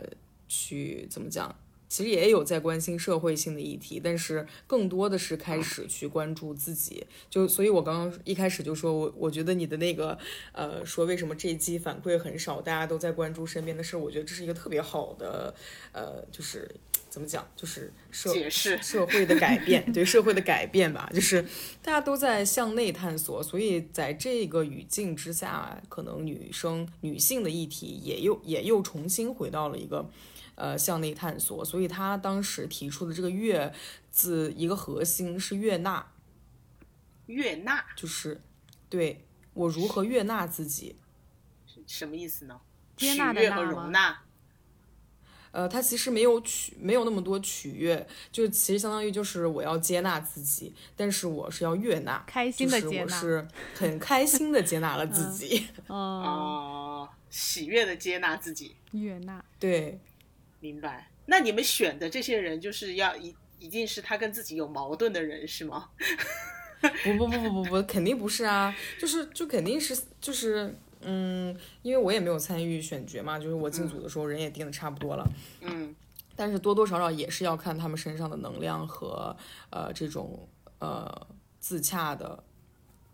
[0.48, 1.56] 去怎么讲，
[1.90, 7.08] 其实也有在关心社会性的议题，但是更多的是开始去关注自己。
[7.28, 10.16] 就所以，我刚刚一开始就说我我觉得你的那个
[10.52, 15.56] 呃说为什么这一季反馈很少，大家都在关注身边的事，我觉得这是一个特别好的
[15.92, 16.70] 呃就是。
[17.16, 17.50] 怎么讲？
[17.56, 21.42] 就是社解释社会的改变，对社会的改变吧，就是
[21.82, 30.12] 大家都在向内探索，所以在这个语境之下，可能女生女性的议题也又也又重新回到了一个
[30.56, 33.74] 呃向内探索，所以他当时提出的这个“悦”
[34.12, 36.06] 字一个核心是悦纳，
[37.28, 38.42] 悦纳就是
[38.90, 40.98] 对我如何悦纳自己。
[41.88, 42.60] 什么意思呢？
[42.98, 44.22] 接纳的和纳吗容纳。
[45.56, 55.68] 呃，它其实没有取没有那么多取悦，就其实相当于就是我要接纳自己，但是我是要悦纳，开心的就是接纳我是很开心的接纳了自己。
[55.88, 59.98] 嗯， 哦，喜悦的接纳自己，悦纳，对，
[60.60, 61.10] 明白。
[61.28, 65.90] 那你们选的这些人，就是要一一定是他跟自己有矛盾的人，是吗？
[67.04, 75.26] 不不不不不不，肯定不是啊，就是就肯定是就是嗯，因为我也没有参与选角嘛，就是我进组的时候人也定的差不多了，
[75.62, 75.96] 嗯。
[76.36, 79.34] 但是多多少少也是要看他们身上的能量和
[79.70, 80.38] 呃这种
[80.80, 81.10] 呃
[81.60, 82.44] 自洽的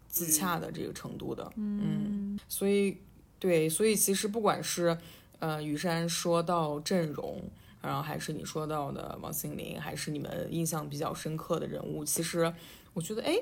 [0.08, 2.98] 自洽的这个程度的，嗯，所以
[3.38, 4.98] 对，所以其实不管是
[5.40, 7.44] 呃雨山说到阵容。
[7.84, 12.54] 然后还是你说到的王心凌，还是你们印象比较深刻的人物，其实
[12.94, 13.34] 我觉得哎，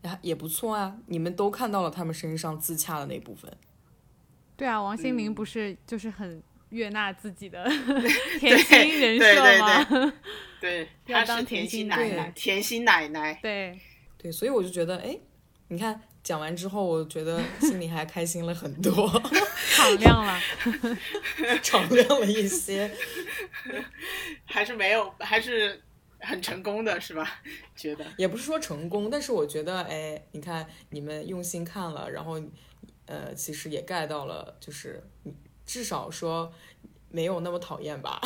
[0.00, 0.96] 也也不错啊。
[1.08, 3.54] 你们都看到了他们身上自洽的那部分，
[4.56, 7.64] 对啊，王心嗯凌不是就是很悦纳自己的
[8.38, 10.12] 甜心人设吗？
[10.60, 13.38] 对， 要她是甜当甜心心奶奶，甜心奶奶。
[13.42, 13.78] 对，
[14.16, 15.18] 对，所以我就觉得，哎，
[15.68, 19.08] 你看讲完之后，我觉得 心里还开心了很多，
[19.74, 20.40] 敞亮了。
[21.62, 22.90] 敞亮了一些。
[24.44, 25.82] 还是没有，还是
[26.20, 27.40] 很成功的，是吧？
[27.74, 32.40] 觉得也不是说成功，但是我觉得，哎，你看你们用心看了，然后，
[33.12, 35.06] 呃，其实也 get 到了，就是
[35.66, 36.50] 至少说
[37.10, 38.18] 没有那么讨厌吧。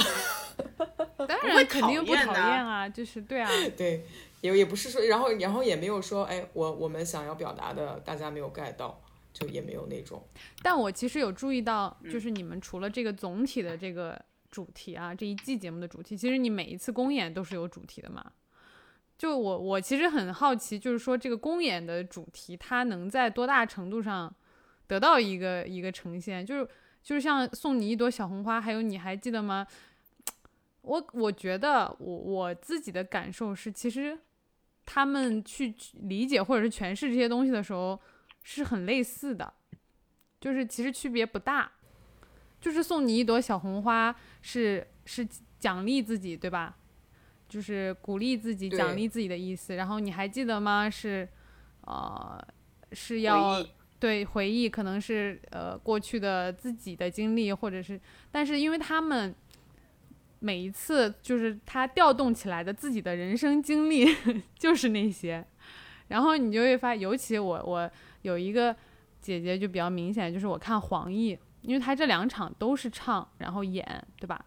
[1.26, 4.06] 当然肯定不讨厌啊，就是对啊， 对，
[4.42, 10.22] 也也不是说，然后然后也没有说，哎，我我们想要表达的大家没有 get 到，就也没有那种。
[10.62, 14.16] 但我其实有注意到，就是你们除了这个总体的这个
[14.52, 18.24] 主题啊，这一季节目的主题，其实你每一次公演都是有主题的嘛。
[19.18, 24.32] 就我我其实很好奇，就是说这个公演的主题，它能在多大程度上
[24.86, 26.44] 得到一个一个呈现？
[26.44, 26.68] 就是
[27.02, 29.66] 就是像送你一朵小红花，还有你还记得吗？
[30.82, 34.18] 我我觉得我我自己的感受是，其实
[34.84, 38.00] 他们去理解或者是诠释这些东西的时候
[38.42, 39.52] 是很类似的，
[40.40, 41.72] 就是其实区别不大。
[42.58, 45.24] 就是送你一朵小红花是是
[45.58, 46.76] 奖励自己，对吧？
[47.48, 49.76] 就是鼓励自己、奖励自己的意思。
[49.76, 50.88] 然后你还记得吗？
[50.90, 51.28] 是
[51.82, 52.44] 呃
[52.92, 53.64] 是要
[53.98, 59.34] 对回忆，可能是呃过去的自己的经历，或者是，但是因为他们
[60.38, 64.06] 每一次就是他调动起来的自己的人生经历
[64.58, 65.44] 就是那些，
[66.08, 67.90] 然后你就会发，尤其我我
[68.22, 68.74] 有一个
[69.20, 74.44] 姐姐就比较明显，就是我看黄奕，因为她这两场都是唱然后演，对吧？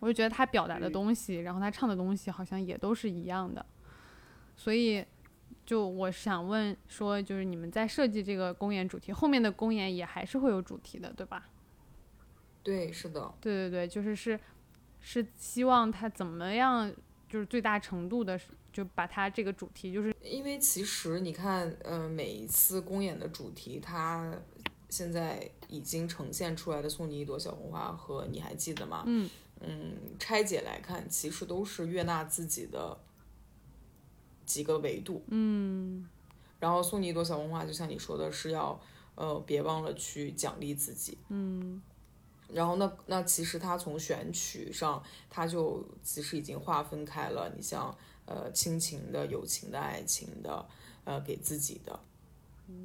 [0.00, 3.64] 我就觉得她表达的嗯东西，然后她唱的东西好像也都是一样的，
[4.56, 5.04] 所以
[5.64, 11.48] 就我想问说，就是你们在设计这个公演主题，后面的公演也还是会有主题的，对吧？
[12.62, 14.38] 对，是的，对对对，就是是
[15.00, 16.92] 是希望他怎么样，
[17.28, 18.38] 就是最大程度的，
[18.72, 24.32] 就把他这个主题，就是因为其实你看，呃，每一次公演的主题，它
[24.88, 29.04] 现在已经呈现出来的“送你一朵小红花”和你还记得吗？
[29.06, 29.28] 嗯
[29.60, 32.98] 嗯，拆解来看，其实都是悦纳自己的
[34.46, 35.22] 几个维度。
[35.28, 36.08] 嗯
[36.60, 38.80] 然后送你一朵小红花，就像你说的是要，
[39.16, 41.18] 呃，别忘了去奖励自己。
[41.28, 41.82] 嗯
[42.52, 47.50] 然后那那其实它从选曲上，它就其实已经划分开了。
[47.56, 50.64] 你像呃亲情的、友情的、爱情的，
[51.04, 51.98] 呃给自己的。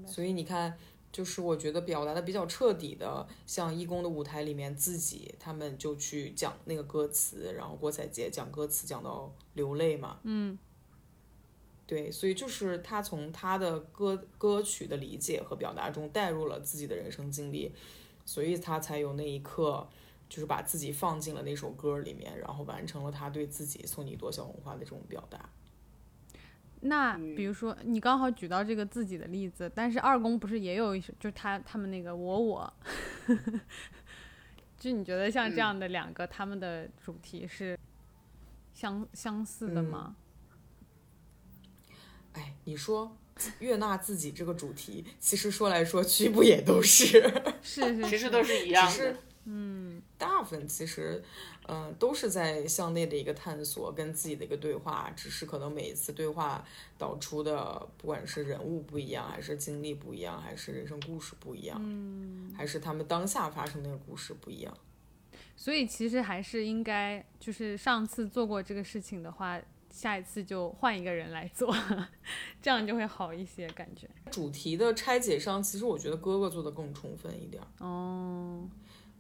[0.08, 0.76] 所以你看，
[1.12, 10.18] 就是我觉得表达的比较彻底的，像义工的舞台里面，自己他们就去讲那个歌词，然后郭采洁讲歌词讲到流泪嘛。
[10.24, 10.58] 嗯
[11.88, 17.72] 对，所以就是他从他的歌歌曲的理解和表达中带入了自己的人生经历，
[18.26, 19.88] 所以他才有那一刻，
[20.28, 25.50] 就是把自己放进了那首歌里面，然后完成了他对自己送你一朵小红花的这种表达。
[26.82, 32.74] 那嗯比如说你刚好举到这个自己的例子，但是二宫不是也有一首，就是他他们那个我我，
[34.78, 37.80] 就你觉得像这嗯样的两个，他们的主题是
[38.74, 40.16] 相相似的嗯吗？
[42.38, 43.18] 哎，你说
[43.60, 47.22] 悦纳自己这个主题，其实说来说去不也都是？
[47.64, 49.20] 是是，其实都是一样只是的。
[49.50, 51.24] 嗯大部分其实，
[51.70, 55.10] 嗯、都是在向内的一个探索，跟自己的一个对话。
[55.16, 56.66] 只是可能每一次对话
[56.98, 64.78] 导出的，不管是人物不一样，还是经历不一样，还是人生故事不一样，嗯，还是他们当下发生的那个故事不一样。
[65.56, 69.58] 所以其实还是应该，就是上次做过这个事情的话，
[69.98, 71.76] 下一次就换一个人来做，
[72.62, 74.08] 这样就会好一些感觉。
[74.30, 77.66] 主题的拆解上，其实我觉得哥哥做的更充分一点儿。
[77.84, 78.70] 哦，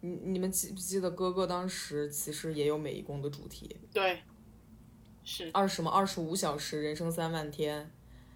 [0.01, 4.21] 你你们记不记得哥哥当时其实也有美一工的主题，对，
[5.23, 7.89] 是二什么二十五小时，人生三万天，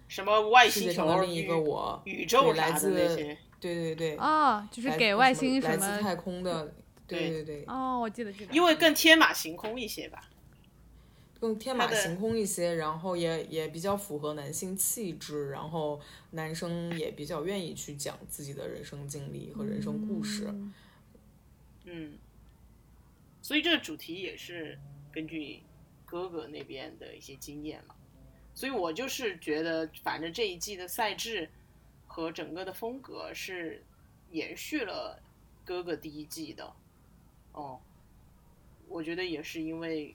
[0.08, 6.16] 什么外星球上的另一个我，宇宙来自些，对对对，哦，就是给外星什来自太？
[6.16, 6.74] 空的，
[7.06, 8.52] 对对对对，哦，我记得记得。
[8.52, 10.28] 因为更天马行空一些吧。
[11.42, 20.44] 更天马行空一些，然后也也比较符合男性气质，然后男生也比较愿意去讲自己的人生经历和人生故事。
[20.46, 20.74] 嗯。
[21.86, 22.18] 嗯，
[23.42, 24.78] 所以这个主题也是
[25.10, 25.64] 根据
[26.06, 27.96] 哥哥那边的一些经验嘛，
[28.54, 31.50] 所以我就是觉得，反正这一季的赛制
[32.06, 33.82] 和整个的风格是
[34.30, 35.20] 延续了
[35.64, 36.72] 哥哥第一季的，
[37.50, 37.80] 哦，
[38.86, 40.14] 我觉得也是因为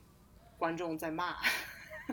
[0.57, 1.37] 观众在骂，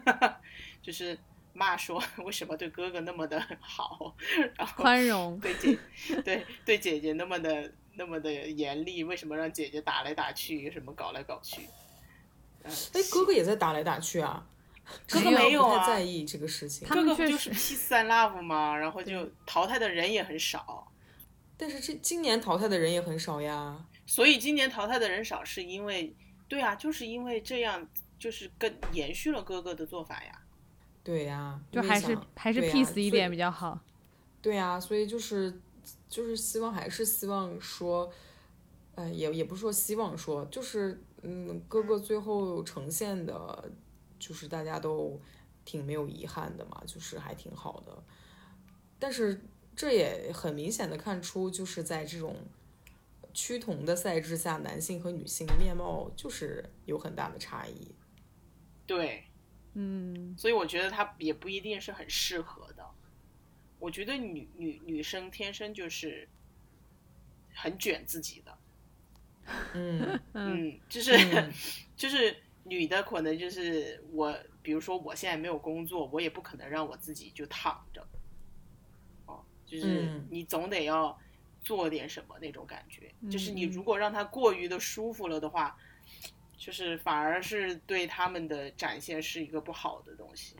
[0.83, 1.19] 就是
[1.53, 4.15] 骂说为什么对哥哥那么的好，
[4.57, 5.79] 然后宽容，对姐
[6.25, 11.63] 对对姐姐那么的那么的严厉，为什么让姐姐打来打去，什么搞来搞去？
[12.63, 14.47] 嗯哎，哥哥也在打来打去啊，
[15.09, 16.95] 哥哥没有啊在意这个事情他。
[16.95, 18.77] 哥哥不就是 peace and love 吗？
[18.77, 20.91] 然后就淘汰的人也很少。
[21.57, 23.85] 但是这今年淘汰的人也很少呀。
[24.07, 26.15] 所以今年淘汰的人少，是因为，
[26.49, 27.87] 对啊，就是因为这样，
[28.25, 30.41] 就是跟延续了哥哥的做法呀。
[31.03, 33.79] 对呀，就还是还是 peace 一点比较好。
[34.41, 35.61] 对呀，所以就是
[36.09, 38.11] 就是希望还是希望说，
[38.95, 43.71] 呃，也也不是说希望说，就是嗯，哥哥最后呈现的，
[44.19, 45.21] 就是大家都
[45.67, 48.03] 挺没有遗憾的嘛，就是还挺好的。
[48.99, 49.39] 但是
[49.77, 52.35] 这也很明显的看出，就是在这种
[53.35, 57.95] 趋同的赛制下，男性和女性面貌就是有很大的差异。
[58.87, 59.25] 对，
[59.75, 62.85] 嗯，所以我觉得他也不一定是很适合的。
[63.79, 66.29] 我觉得女女女生天生就是
[67.55, 68.59] 很卷自己的
[69.75, 70.21] 嗯。
[70.35, 71.53] 嗯，就是、嗯。
[71.97, 78.07] 就是女的可能就是我，比如说我现在没有工作，我也不可能让我自己就躺着，
[79.27, 80.27] 哦，就是嗯。
[80.31, 81.17] 你总得要
[81.63, 83.15] 做点什么那种感觉。
[83.31, 83.71] 就是你嗯。
[83.71, 85.77] 如果让他过于的舒服了的话，
[86.65, 90.57] 就是反而是对他们的展现是一个不好的东西。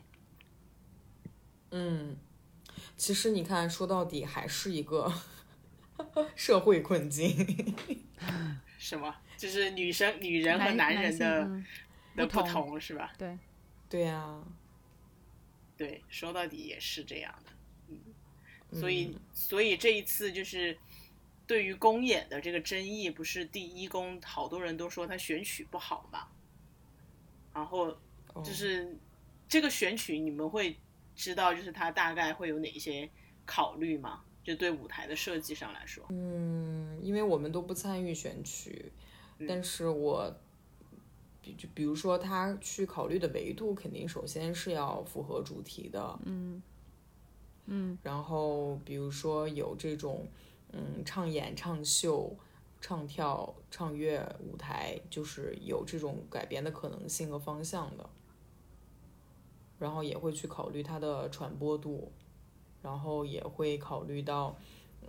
[1.71, 2.15] 嗯，
[2.95, 5.11] 其实你看，说到底还是一个
[6.35, 7.75] 社会困境。
[8.77, 9.15] 什么？
[9.35, 11.63] 就是女生、女人和男男人的
[12.15, 13.11] 的不同是吧？
[13.17, 13.39] 对，
[13.89, 14.43] 对呀、
[15.75, 17.51] 对，说到底也是这样的。
[17.89, 20.77] 嗯，所以所以这一次就是
[21.47, 26.27] 对于公演的这个争议，不是第一公好多人都说他选曲不好嘛，
[27.53, 27.95] 然后
[28.33, 28.97] 哦就是
[29.47, 30.75] 这个选曲，你们会
[31.15, 33.09] 知道就是他大概会有哪些
[33.45, 34.23] 考虑吗？
[34.43, 38.91] 就对舞台的设计上来说，嗯，因为我们都不参与选曲，
[39.47, 40.31] 但是我
[41.41, 46.61] 比就比如说他去考虑的维度，肯定首先是要符合主题的，嗯。
[47.65, 47.97] 嗯。
[48.03, 50.27] 然后比如说有这种
[50.75, 52.35] 嗯唱演、唱秀、
[52.79, 58.09] 唱跳、唱乐舞台，就是有这种改编的可能性和方向的。
[59.77, 62.09] 然后也会去考虑它的传播度，
[62.81, 64.55] 然后也会考虑到，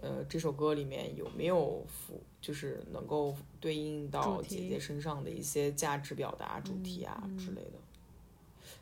[0.03, 7.79] 呃，这首歌里面有没有符，就是能够对应到姐姐身上的一些价值表达、主题啊嗯之类的。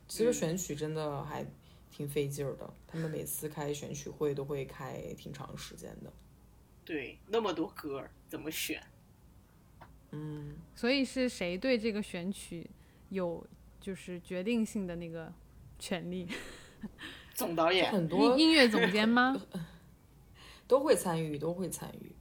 [0.07, 1.45] 其实选曲真的还
[1.91, 6.11] 挺费劲儿的，他们每次开选曲会都会开挺长时间的。
[6.85, 8.81] 对，那么多歌怎么选？
[10.11, 12.69] 嗯，所以是谁对这个选曲
[13.09, 13.45] 有
[13.81, 15.33] 就是决定性的那个
[15.79, 16.27] 权利？
[17.33, 19.35] 总导演很多音音乐总监吗？
[20.67, 22.15] 都会参与，都会参与。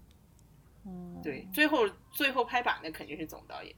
[1.23, 3.75] 对，最后最后拍板的肯定是总导演。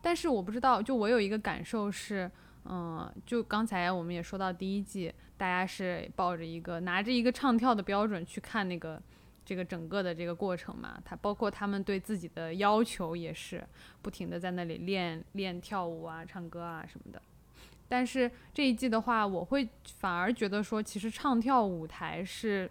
[0.00, 2.30] 但是我不知道，就我有一个感受是，
[2.64, 9.00] 嗯、就刚才我们也说到第一季，大家是抱着一个拿着一个唱跳的标准去看那个
[9.48, 13.66] 这个整个的这个过程嘛，他包括他们对自己的要求也是
[14.02, 17.22] 不停的在那里练练跳舞啊、唱歌啊什么的。
[17.88, 19.66] 但是这一季的话，我会
[20.00, 22.70] 反而觉得说，其实唱跳舞台是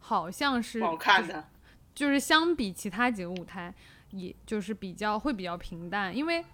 [0.00, 1.46] 好像是好看的，
[1.94, 3.72] 就是相比其他几个舞台，
[4.10, 6.44] 也就是比较会比较平淡，因为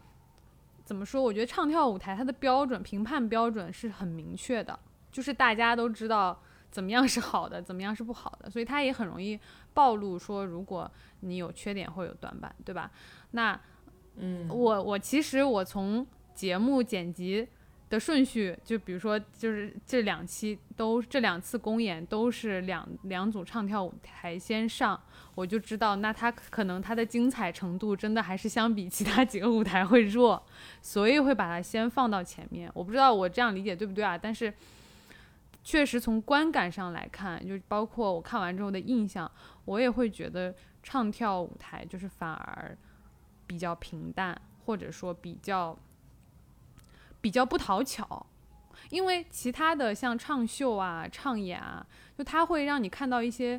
[0.84, 1.22] 怎么说？
[1.22, 4.78] 我觉得唱跳舞台它的标准评判标准是很明确的，
[5.10, 6.38] 就是大家都知道
[6.74, 9.38] 怎么样是好的，怎么样是不好的，所以它也很容易
[9.72, 12.90] 暴露说，如果你有缺点或有短板，对吧？
[13.30, 13.58] 那
[14.16, 16.04] 嗯，我我其实我从
[16.34, 17.46] 节目剪辑
[17.88, 25.00] 的顺序，就比如说就是这两期都这两次公演都是两两组唱跳舞台先上，
[25.36, 30.44] 我就知道那它可能它的精彩程度真的还是相比其他几个舞台会弱，
[30.82, 32.68] 所以会把它先放到前面。
[32.74, 34.18] 我不知道我这样理解对不对啊？
[34.18, 34.52] 但是
[35.64, 39.28] 确实从观感上来看，就包括我看完之后的印象，
[39.64, 42.76] 我也会觉得唱跳舞台就是反而
[43.46, 45.76] 比较平淡，或者说比较
[47.20, 48.26] 比较不讨巧。
[48.90, 51.84] 因为其他的像唱秀啊、唱演啊，
[52.18, 53.58] 就它会让你看到一些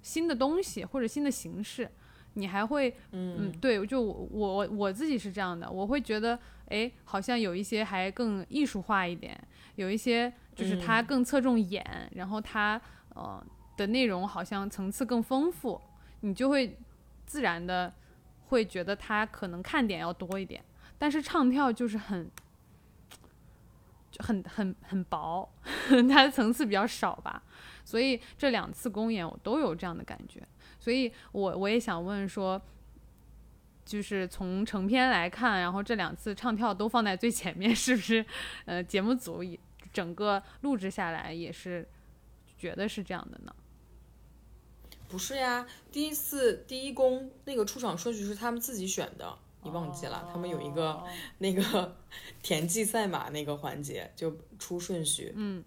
[0.00, 1.90] 新的东西或者新的形式，
[2.34, 9.38] 你还会嗯，对，就我我我自己是这样的，我会觉得，哎，好像有一些还更艺术化一点，
[9.78, 12.80] 有一些就是它更侧重演，然后它
[13.14, 13.40] 呃
[13.76, 15.80] 的内容好像层次更丰富，
[16.20, 16.76] 你就会
[17.24, 17.94] 自然的
[18.46, 20.62] 会觉得它可能看点要多一点。
[20.98, 22.28] 但是唱跳就是很
[24.10, 25.48] 就很很很薄，
[26.10, 27.40] 它的层次比较少吧，
[27.84, 30.42] 所以这两次公演我都有这样的感觉。
[30.80, 32.60] 所以我我也想问说，
[33.84, 38.26] 就是从成片来看，然后这两次唱跳都放在最前面，是不是？
[38.64, 39.58] 呃，节目组也
[39.92, 41.88] 整个录制下来也是
[42.58, 43.54] 觉得是这样的呢？
[45.08, 50.28] 不是呀，第一次第一宫那个出场顺序是他们自己选的，你忘记了？
[50.30, 51.08] 他们有一个哦
[51.38, 51.96] 那个
[52.42, 55.64] 田忌赛马那个环节，就出顺序，嗯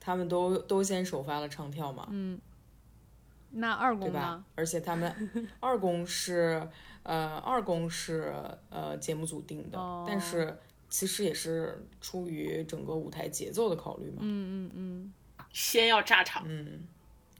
[0.00, 2.40] 他们都都先首发了唱跳嘛，嗯，
[3.50, 4.44] 那二对吧宫呢？？
[4.54, 6.66] 而且他们二宫是
[7.02, 8.32] 呃二宫是
[8.70, 10.56] 呃节目组定的，哦但是
[10.88, 15.12] 其实也是出于整个舞台节奏的考虑嘛，嗯嗯嗯。
[15.50, 16.86] 先要炸场，嗯，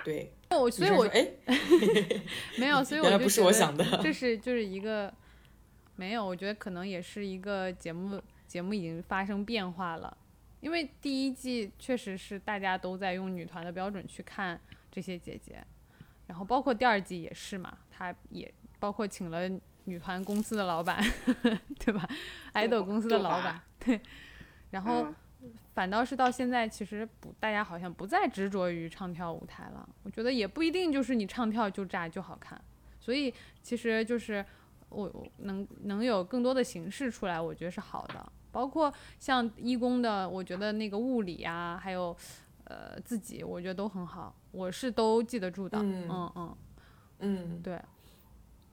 [0.03, 1.31] 对，那我所以我哎
[2.59, 5.13] 没有，所以我原来不是我想的这是就是一个
[5.95, 10.17] 没有，我觉得可能也是一个节目节目已经发生变化了，
[10.61, 14.59] 因为第一季确实是大家都在用女团的标准去看
[14.91, 15.63] 这些姐姐，
[16.27, 19.49] 然后包括第二季也是嘛，她也包括请了
[19.89, 21.03] 女团公司的老板，
[21.81, 22.09] 对吧？
[22.53, 24.01] 爱豆公司的老板，对，
[24.71, 25.03] 然后。
[25.03, 25.15] 嗯
[25.75, 29.89] 反倒是到现在，其实不，大家好像不再执着于唱跳舞台了。
[30.03, 32.61] 我觉得也不一定就是你唱跳就炸就好看，
[32.99, 33.33] 所以
[33.63, 34.45] 其实就是
[34.89, 38.33] 我我能能有更多的形式出来，我觉得是好的。
[38.51, 42.17] 包括像一公的，我觉得那个物理啊，还有
[42.65, 45.79] 呃自己，我觉得都很好，我是都记得住的。
[45.79, 46.57] 嗯嗯
[47.21, 47.81] 嗯，对，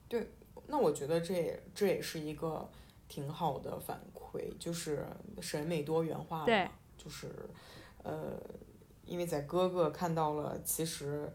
[0.10, 0.32] 对，
[0.68, 2.68] 那我觉得这也这也是一个
[3.08, 5.06] 挺好的反馈，就是
[5.40, 7.32] 审美多元化嘛，就是
[8.04, 8.34] 呃，
[9.06, 11.32] 因为在哥哥看到了，其实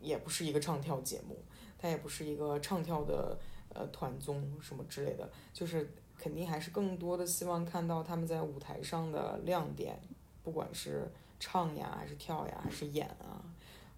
[0.00, 1.42] 也不是一个唱跳节目，
[1.78, 3.38] 它也不是一个唱跳的
[3.72, 9.98] 呃团综什么之类的，就是肯定还是更多的希望看到他们在舞台上的亮点，
[10.42, 13.42] 不管是唱呀，还是跳呀，还是演啊，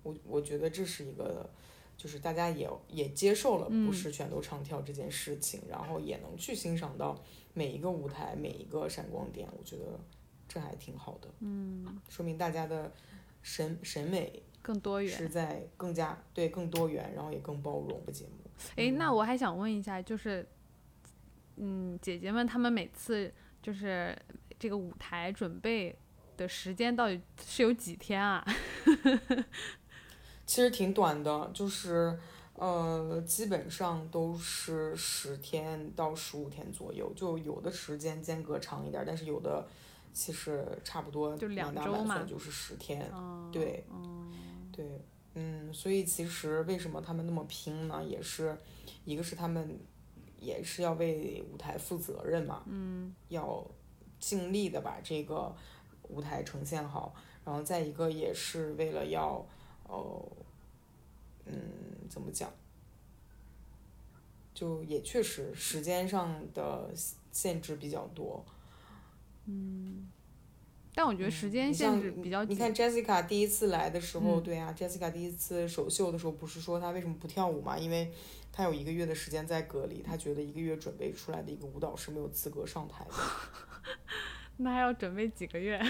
[0.03, 1.51] 我我觉得这是一个。
[2.03, 7.17] 就是大家也也接受了嗯不是全都唱跳这件事情，然后也能去欣赏到
[7.55, 10.01] 每一个舞台每一个闪光点，我觉得
[10.49, 11.29] 这还挺好的。
[11.39, 12.93] 嗯，说明大家的
[13.41, 15.17] 审审美更多元。
[15.17, 18.33] 是在更加对更多元，然后也更包容的节目。
[18.75, 20.45] 诶，那我还想问一下，就是，
[21.55, 23.33] 嗯，姐姐们她们每次
[23.63, 24.21] 就是
[24.59, 25.95] 这个舞台准备
[26.37, 28.45] 的时间到底是有几天啊？
[30.53, 32.15] 其实挺短的，就是
[32.57, 39.67] 呃，基本上都是十天到十五天左右，就有的时间间隔长一点，但是有的
[40.13, 43.11] 其实差不多就两满打周嘛满算就是十天。
[43.15, 44.31] 嗯，对，嗯
[44.71, 45.01] 对，
[45.33, 48.05] 嗯，所以其实为什么他们那么拼呢？
[48.05, 48.55] 也是
[49.07, 49.81] 一个是他们
[50.39, 53.67] 也是要为舞台负责任嘛，嗯，要
[54.21, 55.51] 尽力的把这个
[56.11, 59.43] 舞台呈现好，然后再一个也是为了要，
[59.89, 60.23] 呃，
[61.47, 61.55] 嗯，
[62.09, 62.53] 怎么讲？
[64.55, 66.91] 就也确实时间上的
[67.33, 68.45] 限制比较多，
[69.47, 70.09] 嗯
[70.95, 72.55] 但我觉得时间限制比较紧。
[72.55, 77.79] 你看 Jessica 第一次来的时候，嗯对啊，Jessica 第一次首秀的时候，不是说她为什么不跳舞嘛？
[77.79, 78.13] 因为
[78.53, 83.11] 她有一个月的时间在隔离，她觉得一个月准备出来的一个舞蹈是没有资格上台的。
[84.59, 85.83] 那还要准备几个月？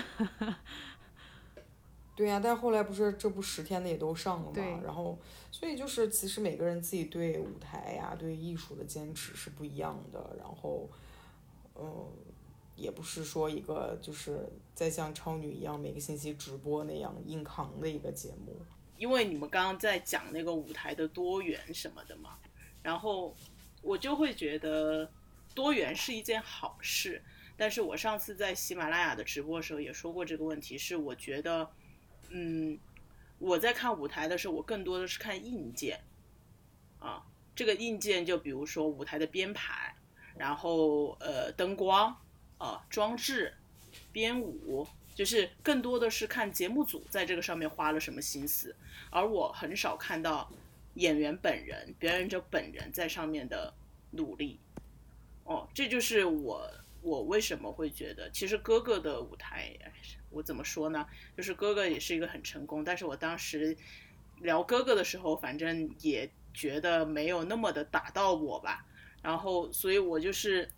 [2.23, 5.19] 对呀、但后来不是这不十天的也都上了嘛，然后
[5.51, 10.89] 所以就是其实每个人自己对舞台呀、对艺术的坚持是不一样的，然后，
[11.75, 12.09] 嗯，
[12.77, 18.55] 也不是说一个就是在像超女一样每个星期直播那样硬扛的一个节目。
[18.97, 22.39] 因为你们刚刚在讲那个舞台的多元什么的嘛，
[22.85, 23.35] 然后
[23.83, 25.11] 我就会觉得
[25.57, 27.21] 多元是一件好事。
[27.55, 31.69] 但是我上次在喜马拉雅的直播的时候也说过这个问题，是我觉得，
[32.35, 32.79] 嗯，
[33.39, 36.01] 我在看舞台的时候，我更多的是看硬件，
[36.99, 37.23] 啊，
[37.55, 39.95] 这个硬件就比如说舞台的编排，
[40.37, 42.17] 然后呃灯光，
[42.57, 43.53] 啊装置，
[44.13, 48.75] 编舞，就是更多的是看节目组在这个上面花了什么心思，
[49.11, 50.51] 而我很少看到
[50.95, 53.75] 演员本人、表演者本人在上面的
[54.13, 54.59] 努力。
[55.45, 56.71] 哦，这就是我
[57.03, 59.77] 我为什么会觉得，其实哥哥的舞台，
[60.33, 61.07] 我怎么说呢？
[61.37, 63.77] 就是哥哥也是一个很成功，但是我当时
[64.41, 68.85] 聊哥哥的时候，反正也觉得没有那么的打到我吧。
[69.23, 70.69] 然后，所以我就是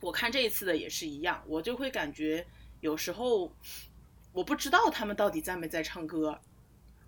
[0.00, 2.46] 我看这一次的也是一样，我就会感觉
[2.80, 3.52] 有时候
[4.32, 6.40] 我不知道他们到底在没在唱歌。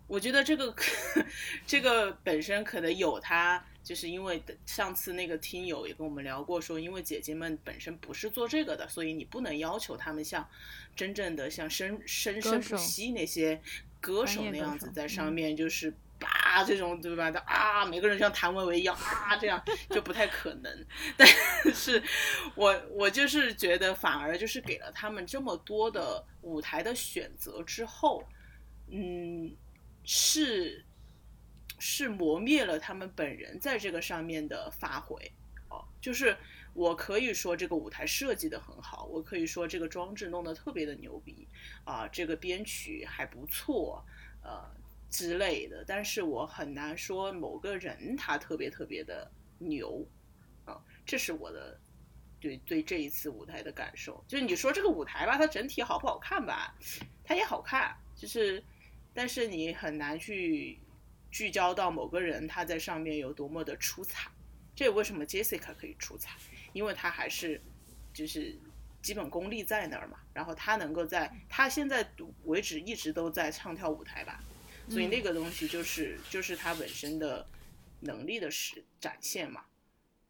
[0.05, 0.75] 我觉得这个
[1.65, 10.47] 这个本身可能有他，就是因为上次那个听友也跟我们聊过说，因为姐姐们本身不是做这个的，所以你不能要求他们像
[10.95, 13.61] 真正的像生生生不息那些
[13.99, 15.93] 歌手那样子在上嗯面就是。
[16.19, 17.29] 叭这种对吧？
[17.29, 20.85] 的啊，每个人像谭维维一样啊，这样就不太可能。
[21.17, 21.27] 但
[21.73, 22.01] 是
[22.55, 28.23] 我我就是觉得，反而就是给了他们这么多的舞台的选择之后，
[28.89, 29.53] 嗯，
[30.05, 30.85] 是
[31.85, 35.17] 是磨灭了他们本人在这个上面的发挥。
[35.67, 36.37] 哦，就是
[36.73, 41.45] 我可以说这个舞台设计的很好，我可以说这个装置弄得特别的牛逼
[41.83, 44.01] 啊，这个编曲还不错，
[44.43, 44.63] 呃
[45.09, 45.83] 之类的。
[45.85, 50.07] 但是我很难说某个人他特别特别的牛
[50.63, 51.77] 啊，这是我的
[52.39, 54.23] 对对这一次舞台的感受。
[54.25, 56.73] 就是你说这个舞台吧，它整体好不好看吧？
[57.25, 58.63] 它也好看，就是
[59.13, 60.79] 但是你很难去
[61.33, 64.29] 聚焦到某个人他在上面有多么的出彩。
[64.75, 66.37] 这为什么 Jessica 可以出彩？
[66.73, 67.59] 因为他还是
[68.13, 68.55] 就是
[69.01, 72.07] 基本功力在那儿嘛，然后他能够在他现在
[72.45, 74.43] 为止一直都在唱跳舞台吧，
[74.89, 77.45] 所以那个东西就是就是他本身的
[78.01, 79.65] 能力的实展现嘛。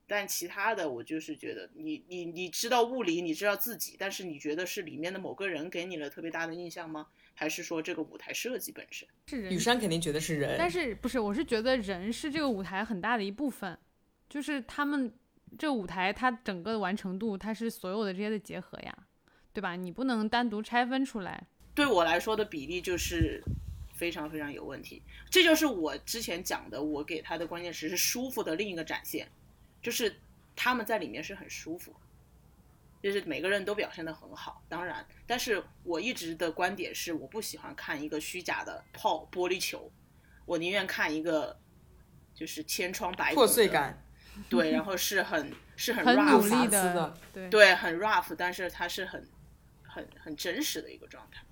[0.06, 7.08] 但其他的我就是觉得你你你知道物理，你知道自己，但是你觉得是里面的某个人给你了特别大的印象吗？
[7.34, 9.08] 还是说这个舞台设计本身？
[9.28, 11.20] 是人雨山肯定觉得是人，但是不是？
[11.20, 13.78] 我是觉得人是这个舞台很大的一部分，
[14.30, 15.12] 就是他们
[15.58, 18.98] 这个舞台它整个的完成度，它是所有的这些的结合呀，
[19.52, 19.76] 对吧？
[19.76, 21.48] 你不能单独拆分出来。
[21.76, 23.44] 对我来说的比例就是
[23.94, 25.02] 非常非常有问题。
[25.30, 29.28] 这就是我之前讲的，我给他的关键词是舒服的另一个展现，
[29.82, 30.16] 就是
[30.56, 31.96] 他们在里面是很舒服，
[33.04, 34.64] 就是每个人都表现得很好。
[34.70, 39.92] 当然，但是我一直的观点是，我不喜欢看一个虚假的泡玻璃球，
[40.46, 41.60] 我宁愿看一个
[42.34, 44.02] 就是千疮百孔破碎感，
[44.50, 49.30] 对，然后是很是很很 rough 努力的对对，很 rough，但是它是很
[49.84, 51.44] 很很真实的一个状态。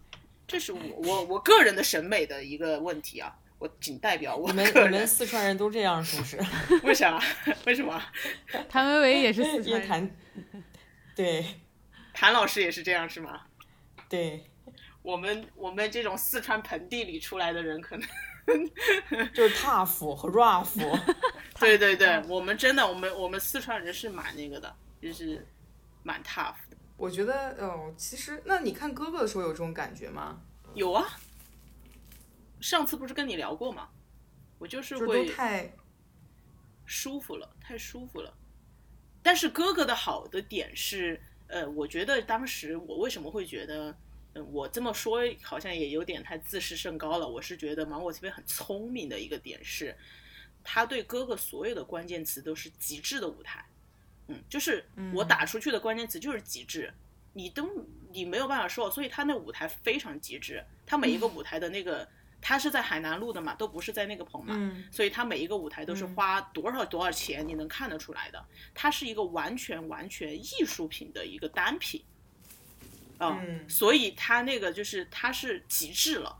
[0.47, 4.91] 这是我我我个人的审美的一个问题啊，我仅代表我你们个人。
[4.93, 6.37] 你们四川人都这样是不是？
[6.83, 7.21] 为啥？
[7.65, 8.01] 为什么？
[8.69, 10.15] 谭维维也是四川人， 谭，
[11.15, 11.45] 对
[12.13, 13.41] 谭老师也是这样是吗？
[14.09, 14.49] 对，
[15.01, 18.07] 我们我们这种四川盆地里出来的人，可能
[19.33, 20.77] 就是 tough 和 rough，
[21.59, 25.45] 对对对，我们真的我们我们四川人是蛮那个的，就是
[26.03, 26.77] 蛮 tough 的。
[26.97, 30.41] 我觉得哦，其实那你看哥哥的时候有这种感觉吗？
[30.73, 31.19] 有啊，
[32.59, 33.89] 上次不是跟你聊过吗？
[34.59, 35.73] 我就是会太
[36.85, 38.31] 舒服了，太舒服了。
[39.23, 43.95] 但是哥哥的好的点是，呃，我觉得当时我为什么会觉得，
[44.33, 47.27] 嗯、我这么说好像也有点太自视甚高了。
[47.27, 49.95] 我是觉得芒果这边很聪明的一个点是，
[50.63, 53.65] 他对哥哥所有的关键词都是极致的舞台，
[54.27, 56.93] 嗯，就是我打出去的关键词就是极致，
[57.33, 62.07] 你都你没有办法说，所以他那舞台非常极致，他每一个舞台的那个。
[62.41, 68.43] 他是在海南录的嘛，都不是在那个棚嘛，嗯所以他每一个舞台都是花多少多少钱，你能看得出来的。
[68.73, 72.03] 它是一个完全完全艺术品的一个单品，
[73.19, 76.35] 啊、嗯所以它那个就是它是极致了，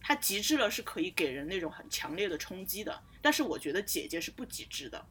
[0.00, 3.00] 它极致了是可以给人那种很强烈的冲击的。
[3.22, 5.06] 但是我觉得姐姐是不极致的，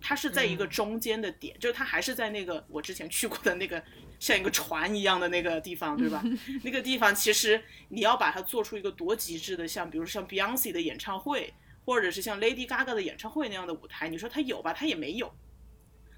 [0.00, 3.82] 她是在一个中间的点，就是她还是在那个我之前去过的那个
[4.20, 6.22] 像一个船一样的那个地方，对吧？
[6.62, 11.52] 那个地方其实你要把它做出一个多极致的，像比如说像 Beyonce 的演唱会，
[11.84, 14.72] 或者是像 Lady Gaga 的演唱会那样的舞台，你说它有吧？
[14.72, 15.34] 它也没有，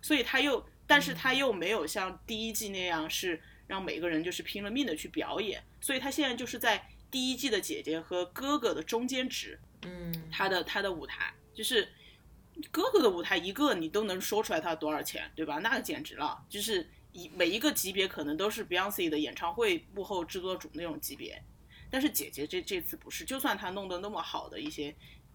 [0.03, 11.89] 所以它又，但是它又没有像第一季那样是让每个人就是拼了命的去表演，所以它现在就是在第一季的姐姐和哥哥的中间值，嗯他的他的舞台就是
[12.71, 15.59] 哥哥的舞台一个你都能说出来他多少钱，对吧？
[15.59, 21.43] 那个简直了，就是一每一个级别可能都是 Beyonce 的演唱会幕后制作组那种级别，
[21.91, 24.95] 但是姐姐这这次不是，就算她弄得那么好的一些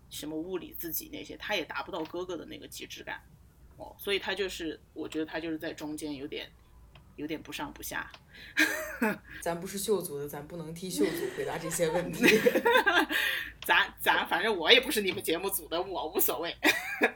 [0.10, 3.22] 什么物理自己那些，她也达不到哥哥的那个极致感，
[3.78, 6.50] 哦，所以她就是我觉得她就是在中间有点
[7.16, 8.12] 有点不上不下，
[9.42, 12.24] 咱不是秀组的，咱不能替秀组回答这些问题。
[13.66, 16.56] 咱咱反正我也不是你们节目组的，我无所谓。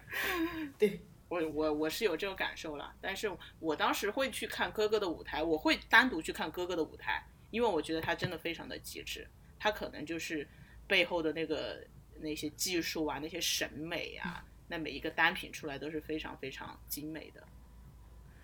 [0.78, 1.00] 对，
[1.32, 9.26] 我我我是有这种感受了，但是我当时会去看哥哥的舞台，我会单独去看哥哥的舞台，因为我觉得他真的非常的极致，
[9.58, 10.46] 他可能就是
[10.88, 11.88] 背后的那个
[12.20, 17.42] 那些技术啊，那些审美啊，那每一个单品出来都是非常非常精美的。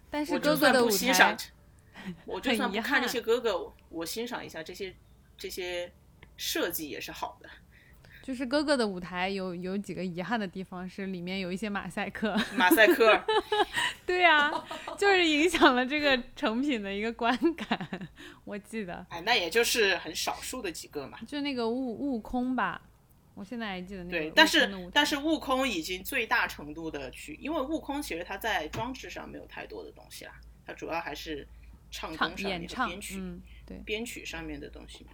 [0.10, 1.52] 但是哥哥的舞不欣赏台，
[2.26, 4.96] 我就算不看这些哥哥，我欣赏一下这些
[5.38, 5.92] 这些
[6.38, 7.50] 设计也是好的。
[8.28, 13.24] 就是哥哥的舞台有有几个遗憾的地方是里面有一些马赛克，马赛克，
[14.06, 14.52] 对呀、
[14.98, 18.10] 就是影响了这个成品的一个观感。
[18.44, 21.18] 我记得哎，那也就是很少数的几个嘛。
[21.26, 22.82] 就那个悟悟空吧，
[23.34, 30.34] 我现在还记得那个，对但是但是悟空已经最大程度的去，因为悟空其实他在装置上没有太多的东西啦，
[30.66, 31.48] 他主要还是
[31.90, 35.12] 唱唱功上面演唱的编曲、嗯，对，编曲上面的东西嘛。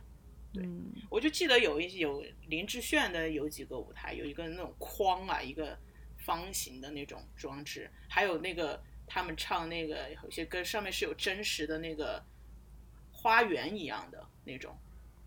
[0.54, 5.78] 对，嗯我就记得有一有林志炫的有几个舞台，有一个那种框啊，一个
[6.18, 12.24] 方形的那种装置，还有那个他们唱那个有些歌上面是有真实的那个
[13.12, 14.78] 花园一样的那种，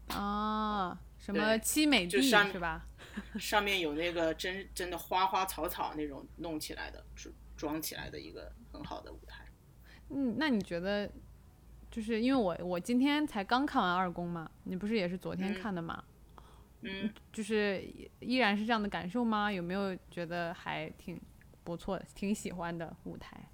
[0.09, 2.87] 啊，什么凄美地就上是吧？
[3.41, 9.45] 上面有那个真真的花花草草那种弄起来的装装起来的一个很好的舞台。
[10.11, 11.11] 嗯，那你觉得，
[11.97, 16.05] 就是因为我我今天才刚看完二宫嘛，你不是也是昨天嗯看的嘛？
[16.83, 19.51] 嗯，就是依依然是这样的感受吗？
[19.51, 21.19] 有没有觉得还挺
[21.65, 23.49] 不错的，挺喜欢的舞台？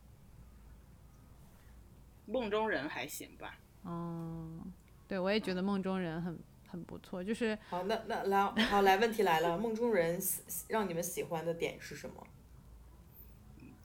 [2.26, 4.61] 梦中人还行吧，嗯，
[5.07, 6.36] 对我也觉得梦中人很
[6.66, 10.20] 很不错，就是好，那那来，好来，问题来了，梦中人
[10.66, 12.26] 让你们喜欢的点是什么？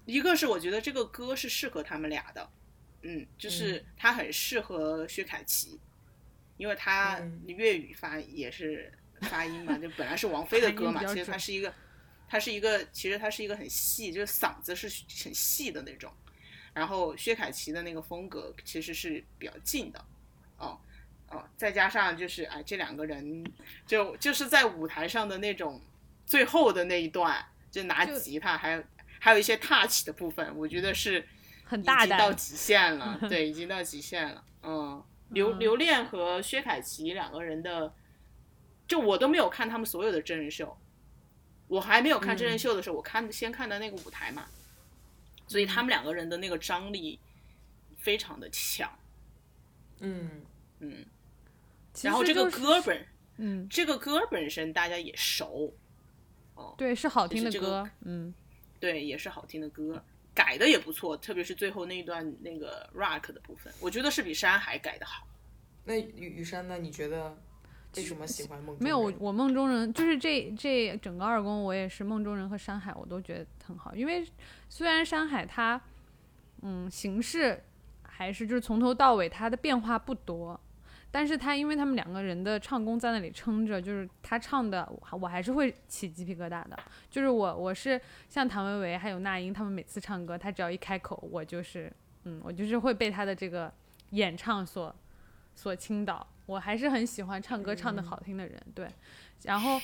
[0.06, 2.50] 一个是我觉得这个歌是适合他们俩的，
[3.02, 5.80] 嗯，就是他很适合薛凯琪，
[6.58, 7.44] 因为他嗯。
[7.48, 8.92] 粤语发也是
[9.22, 11.74] 发音嘛， 就本来是王菲的歌嘛，其实它发音比较准是一个，
[12.30, 14.88] 他是一个，其实他是一个很细，就是嗓子是
[15.24, 16.12] 很细的那种，
[16.74, 20.06] 然后薛凯琪的那个风格其实是比较近的，
[20.58, 20.80] 哦
[21.30, 23.44] 哦，再加上就是哎这两个人
[23.86, 25.82] 就就是在舞台上的那种
[26.26, 28.84] 最后的那一段，就拿吉他还有
[29.20, 31.24] 还有一些 touch 的部分，我觉得是已
[31.68, 32.10] 很大胆。
[32.10, 34.44] 经到极限了， 对，已经到极限了。
[34.64, 37.94] 嗯， 刘嗯刘恋和薛凯琪两个人的，
[38.88, 40.78] 就我都没有看他们所有的真人秀，
[41.68, 44.48] 我还没有看真人秀的时候，我看先看的那个舞台嘛，
[45.48, 47.20] 所以他们两个人的那个张力
[47.98, 48.90] 非常的强。
[50.00, 50.30] 嗯，
[50.80, 51.06] 嗯，
[52.04, 53.06] 然后这个歌本，
[53.38, 55.74] 嗯，这个歌本身大家也熟，
[56.56, 58.34] 哦对，是好听的歌，嗯，
[58.80, 60.04] 对，也是好听的歌，
[60.38, 65.26] 改的也不错，特别是最后那一段那个 rock 的部分，我觉得是比山海改的好。
[65.84, 66.78] 那雨雨山呢？
[66.78, 67.36] 你觉得
[67.96, 68.84] 为什么喜欢梦中人？
[68.84, 74.24] 没有我我梦中人就是这这整个二宫我也是梦中人和山海我都觉得很好，因为
[74.70, 75.82] 虽然山海它
[76.62, 77.64] 嗯形式
[78.04, 80.60] 还是就是从头到尾它的变化不多，
[81.18, 86.78] 但是他因为他们两个人的唱功在那里撑着，就是他唱的我我还是会起鸡皮疙瘩的，
[87.10, 88.00] 就是我我是
[88.30, 91.92] 像谭维维还有那英他们每次唱歌，他只要一开口我就是
[92.26, 93.74] 嗯我就是会被他的这个
[94.12, 94.96] 演唱所
[95.56, 96.28] 所倾倒。
[96.46, 98.88] 我还是很喜欢唱歌唱的好听的人，对。
[99.44, 99.80] 然后，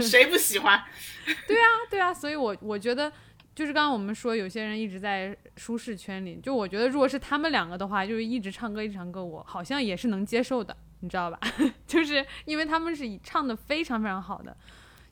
[0.00, 0.82] 谁不喜欢？
[1.46, 3.12] 对啊对啊，所以我我觉得，
[3.54, 11.38] 就是刚刚我们说有些人一直在舒适圈里，就我觉得如果是他们两个的话，就是一直唱歌一直唱歌，我好像也是能接受的，你知道吧？
[11.86, 14.56] 就是因为他们是唱的非常非常好的，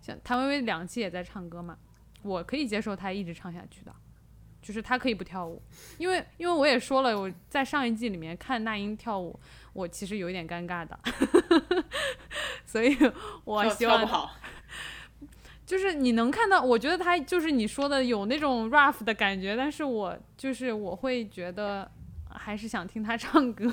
[0.01, 1.76] 像谭维维两期也在唱歌嘛，
[2.22, 3.95] 我可以接受他一直唱下去的。
[4.62, 5.61] 就是他可以不跳舞，
[5.97, 9.41] 因为因为我也说了，我在上一季里面看那英跳舞，
[9.72, 11.01] 我其实有一点尴尬的，
[12.66, 12.95] 所以
[13.45, 14.30] 我希望，
[15.70, 21.88] 就是你能看到，我觉得他就是你说的有那种 rough 的感觉，但是我就是我会觉得
[22.28, 23.72] 还是想听他唱歌。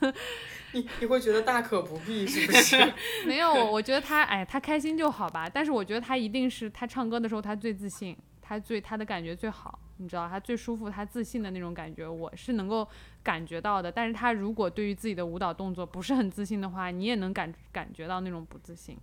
[0.72, 2.92] 你你会觉得大可不必，是不是？
[3.28, 5.46] 没有，我我觉得他哎，他开心就好吧。
[5.46, 12.88] 但是我觉得他一定是他唱歌的时候他最自信，他最他的感觉最好，你知道，他最舒服，他自信的那种感觉，我是能够
[13.22, 13.92] 感觉到的。
[13.92, 18.96] 但是他如果对于自己的舞蹈动作不是很自信的话，你也能感感觉到那种不自信。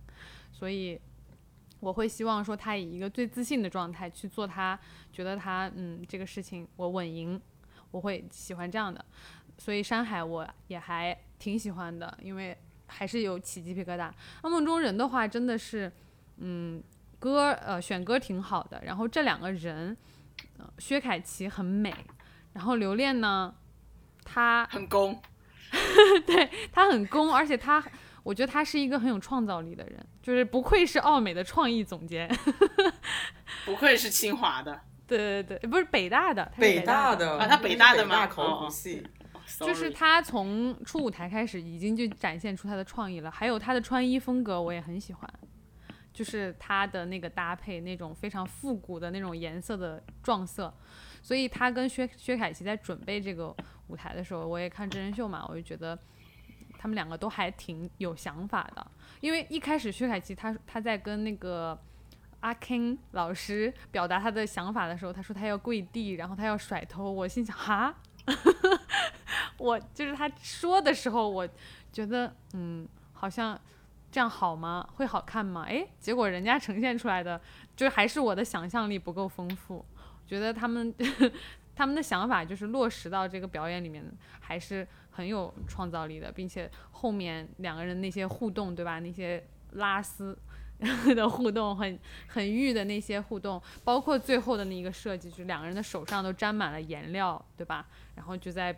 [0.52, 1.00] 所以
[1.82, 4.78] 我会希望说他以一个最自信的状态去做他
[5.12, 7.40] 觉得他嗯这个事情我稳赢，
[7.90, 9.04] 我会喜欢这样的。
[9.58, 12.56] 所以山海我也还挺喜欢的，因为
[12.86, 14.12] 还是有起鸡皮疙瘩。
[14.44, 15.90] 那梦中人的话，真的是，
[16.36, 16.80] 嗯，
[17.18, 19.96] 歌呃选歌挺好的，然后这两个人，
[20.58, 21.92] 呃、薛凯琪很美，
[22.52, 23.52] 然后刘恋呢，
[24.24, 25.20] 她很攻。
[26.26, 27.82] 对她很攻，而且她
[28.22, 32.28] 我觉得他是一个很有创造力的人，就是不愧是奥美的创意总监。
[33.66, 38.14] 不愧是清华的，对对对，不是北大的，北大大的啊他北大的吗？
[38.14, 39.06] 北大考哦哦古系，
[39.60, 45.30] 就是他从初舞台开始已经就展现出他的创意了，还有他的穿衣风格我也很喜欢，
[46.12, 50.72] 就是他的那个搭配那种非常复古的那种颜色的撞色，
[51.22, 53.54] 所以他跟薛薛凯琪在准备这个
[53.88, 55.96] 舞台的时候，我也看真人秀嘛，我就觉得
[56.82, 58.84] 他们两个都还挺有想法的，
[59.20, 61.78] 因为一开始薛凯琪他他在跟那个。
[62.40, 67.08] 阿 King 老师表达他的想法的时候，他说他要跪地，然后他要甩头。
[67.08, 67.94] 我心想，哈，
[69.58, 71.48] 我就是他说的时候，我
[71.92, 73.56] 觉得嗯，好像
[74.10, 74.84] 这样好吗？
[74.96, 75.66] 会好看吗？
[75.68, 77.40] 诶，结果人家呈现出来的，
[77.76, 79.84] 就还是我的想象力不够丰富。
[80.26, 80.92] 觉得他们
[81.76, 84.04] 他们的想法就是落实到这个表演里面，
[84.40, 88.98] 还是很有创造力的，并且后面两个人那些互动，对吧？
[88.98, 90.36] 那些拉丝
[91.14, 91.96] 的互动，很
[92.26, 97.86] 很欲的那些互动，包括最后的那一个设计，就是两个人的手上都沾满了颜料，对吧？
[98.16, 98.76] 然后就在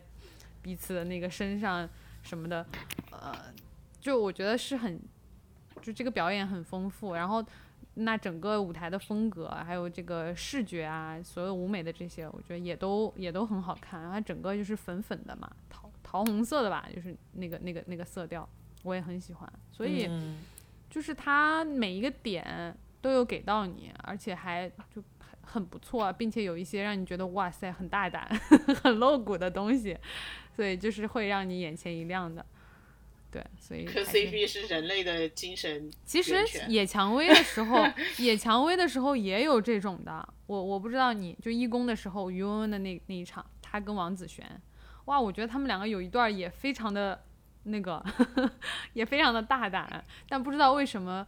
[0.61, 1.89] 彼此的那个身上
[2.23, 2.67] 什么的，
[3.11, 3.33] 呃，
[4.01, 5.01] 就我觉得是很，
[5.81, 7.43] 就这个表演很丰富，然后。
[7.97, 14.11] 那整个舞台的风格，还有这个视觉啊，所有舞美的这些，我觉得也都也都很好看。
[14.11, 18.49] 它整个就是粉粉的嘛，桃桃红色的吧，就是那个那个那个色调，
[18.85, 19.53] 我也很喜欢。
[19.73, 20.09] 所以
[20.89, 28.29] 就是它每一个点都有给到你，而且还就很很不错，并且有一些让你觉得哇塞很大胆、
[28.81, 29.99] 很露骨的东西，
[30.55, 32.47] 所以就是会让你眼前一亮的。
[33.33, 35.91] 对，所以磕 CP 是人类的精神。
[36.05, 36.37] 其实
[36.69, 37.85] 野蔷薇的时候，
[38.19, 40.29] 野蔷薇的时候也有这种的。
[40.47, 44.49] 我我不知道你就义工的时候，于文文的那那一场，他跟王子璇，
[45.07, 47.23] 哇，我觉得他们两个有一段也非常的
[47.65, 48.03] 那个，
[48.95, 51.27] 也非常的大胆，但不知道为什么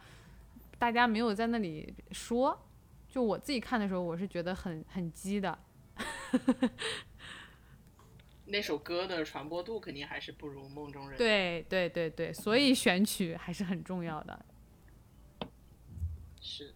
[0.78, 2.62] 大家没有在那里说。
[3.08, 5.58] 就我自己看的时候，我是觉得很很激的。
[8.44, 11.14] 那首歌的传播度肯定还是不如《梦中人》。
[11.18, 14.44] 对对对对，所以选曲还是很重要的。
[16.40, 16.74] 是。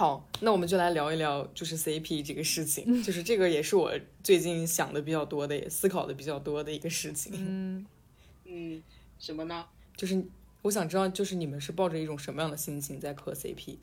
[0.00, 3.92] 好，那我们就来聊一聊，就是 CP 这个事情，就是这个也是我
[4.24, 7.34] 最近想的比较多的，也思考的比较多的一个事情。
[7.36, 7.86] 嗯
[8.46, 8.82] 嗯，
[9.18, 9.66] 什么呢？
[9.94, 10.24] 就是
[10.62, 13.76] 我想知道，就是你们是抱着一种什么样的心情在磕 CP？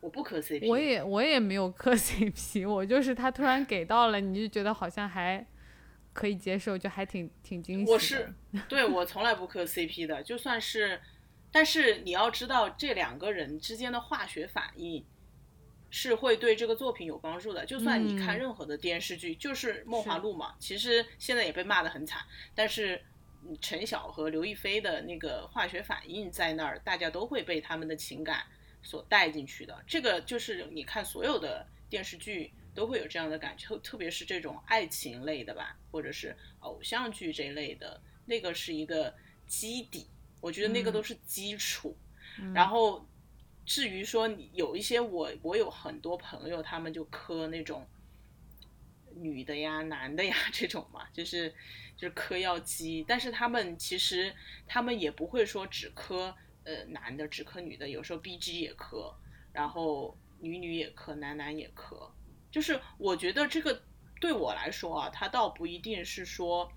[0.00, 5.44] 我不磕 CP，我也我也没有磕 CP，我就是他突然给到了，你就觉得好像还。
[6.12, 7.90] 可以接受，就还挺挺惊喜。
[7.92, 8.32] 我是
[8.68, 11.00] 对我从来不磕 CP 的，就算是，
[11.52, 15.04] 但是你要知道，这两个人之间的化学反应
[15.90, 17.64] 是会对这个作品有帮助的。
[17.66, 22.22] 就算你看任何的电视剧，就是《梦华录》嘛，其实现在也被骂得很惨，
[22.54, 23.02] 但是
[23.60, 28.44] 陈晓和刘亦菲的那个化学反应在那儿，大家都会被他们的情感
[28.82, 29.82] 所带进去的。
[29.86, 32.52] 这个就是你看所有的电视剧。
[32.72, 39.12] 都会有这样的感觉，特别是这种爱情类的吧，或者是偶像剧这一类的，那个是一个
[39.44, 40.06] 基底，
[40.40, 41.96] 我觉得那个都是基础。
[42.54, 43.06] 然后
[43.66, 47.86] 至于说有一些我我有很多朋友，他们就磕那种
[49.14, 51.50] 女的呀、男的呀 这种嘛，就是
[51.96, 54.34] 就是磕要基，但是他们其实
[54.66, 56.34] 他们也不会说只磕
[56.64, 59.14] 呃男的，只磕女的，有时候 BG 也磕，
[59.52, 62.10] 然后女女也磕，男男也磕。
[62.50, 63.82] 就是我觉得这个
[64.20, 66.72] 对我来说啊，它倒不一定是说，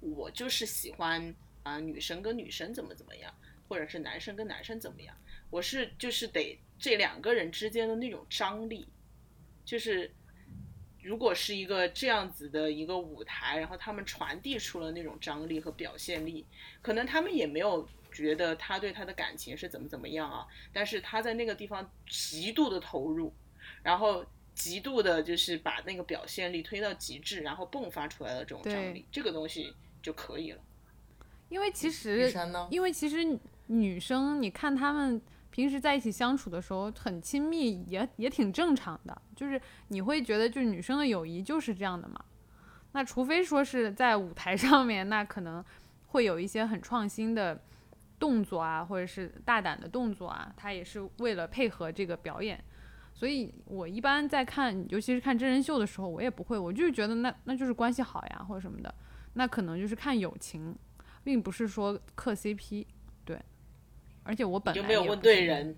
[0.00, 1.34] 我就是喜欢
[1.64, 3.34] 啊女生跟女生怎么怎么样，
[3.68, 5.14] 或者是男生跟男生怎么样，
[5.50, 8.86] 我是就是得这两个人之间的那种张力，
[9.64, 10.10] 就是
[11.02, 16.46] 如果是一个这样子的一个舞台，然后他们传递出了那种张力和表现力，
[16.80, 23.34] 可能他们也没有觉得他对他的感情是怎么怎么样啊，但是他在那个地方极度的投入，
[23.82, 24.24] 然后。
[24.56, 30.62] 极度的，就是把那个表现力推到极致，然后迸发出来的这种张力，这个东西就可以了。
[31.54, 32.32] 因为其实，
[32.68, 33.38] 因为其实
[33.68, 39.22] 女生，你看她们平时在一起相处的时候很亲密，也也挺正常的。
[39.36, 42.20] 就是你会觉得，就是女生的友谊就是这样的嘛。
[42.90, 45.64] 那除非说是在舞台上面，那可能
[46.08, 47.62] 会有一些很创新的
[48.18, 52.60] 动作啊，或者是大胆的动作啊，它也是为了配合这个表演。
[53.14, 58.92] 所以，我一般在看，尤其是看真人秀的时候，我也不会，我就是觉得那那就是关系好呀，或者什么的，
[59.34, 60.76] 那可能就是看友情，
[61.24, 62.86] 并不是说磕 CP，
[63.24, 63.36] 对。
[64.22, 65.74] 而且我本来就没有问对人，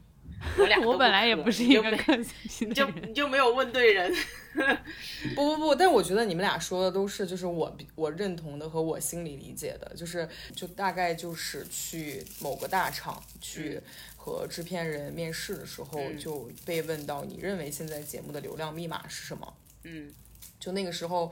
[0.58, 4.12] 我俩 我本来也不是一个磕 CP 的人，你就没有问对人。
[5.34, 13.80] 不不不，但我觉得你们俩说的都是就是我我认同的和我心里理解的，就是就大概就是去某个大厂去。
[14.26, 19.56] 和制片人面试的时候就被问到，你认为现在节目的流量密码是什么？
[19.84, 20.12] 嗯，
[20.58, 21.30] 就那个时候，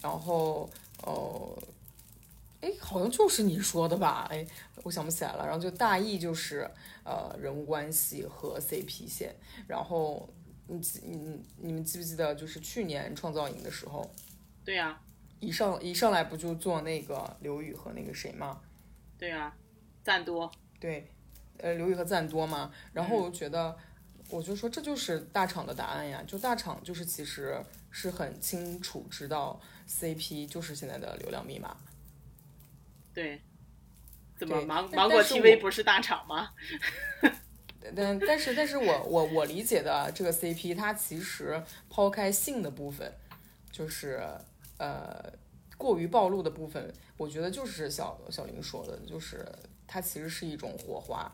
[0.00, 0.70] 然后
[1.02, 1.58] 呃，
[2.60, 4.26] 哎，好像就是你说的吧？
[4.30, 4.46] 哎，
[4.82, 5.44] 我想不起来了。
[5.44, 6.68] 然后就大意就是
[7.04, 9.34] 呃，人物关系和 CP 线。
[9.66, 10.28] 然后
[10.66, 14.10] 你你你们记不记得，就是去年创造营的时候？
[14.64, 15.00] 对呀，
[15.40, 18.60] 一上一上来不就做那个刘宇和那个谁吗？
[19.16, 19.54] 对呀，
[20.02, 20.50] 赞多。
[20.80, 21.10] 对。
[21.60, 23.76] 呃，刘宇和赞多嘛，然后我就觉得，
[24.30, 31.76] 我就说这就是大厂的答案呀，就大厂就是其实是很清楚知道 CP 就是现在的流量密码。
[33.18, 33.40] 对，
[34.38, 36.50] 怎么芒芒果 TV 不是大厂吗？
[37.96, 41.60] 但但是但是我我我理解的这个 CP，它其实
[41.90, 43.12] 抛开性的部分。
[43.72, 44.22] 就是
[44.78, 45.32] 呃
[45.76, 49.46] 过于暴露的部分，我觉得就是小小林说的，就是
[49.86, 51.30] 它其实是一种火花，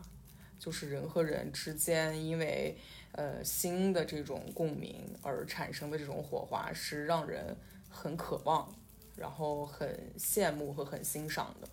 [0.59, 2.77] 就是人和人之间因为
[3.13, 7.55] 呃新的这种共鸣而产生的这种火花，是让人
[7.89, 8.73] 很渴望，
[9.15, 11.67] 然后很羡慕和很欣赏的。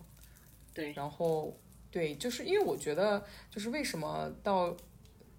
[0.73, 1.55] 对，然后
[1.91, 4.75] 对，就是因为我觉得，就是为什么到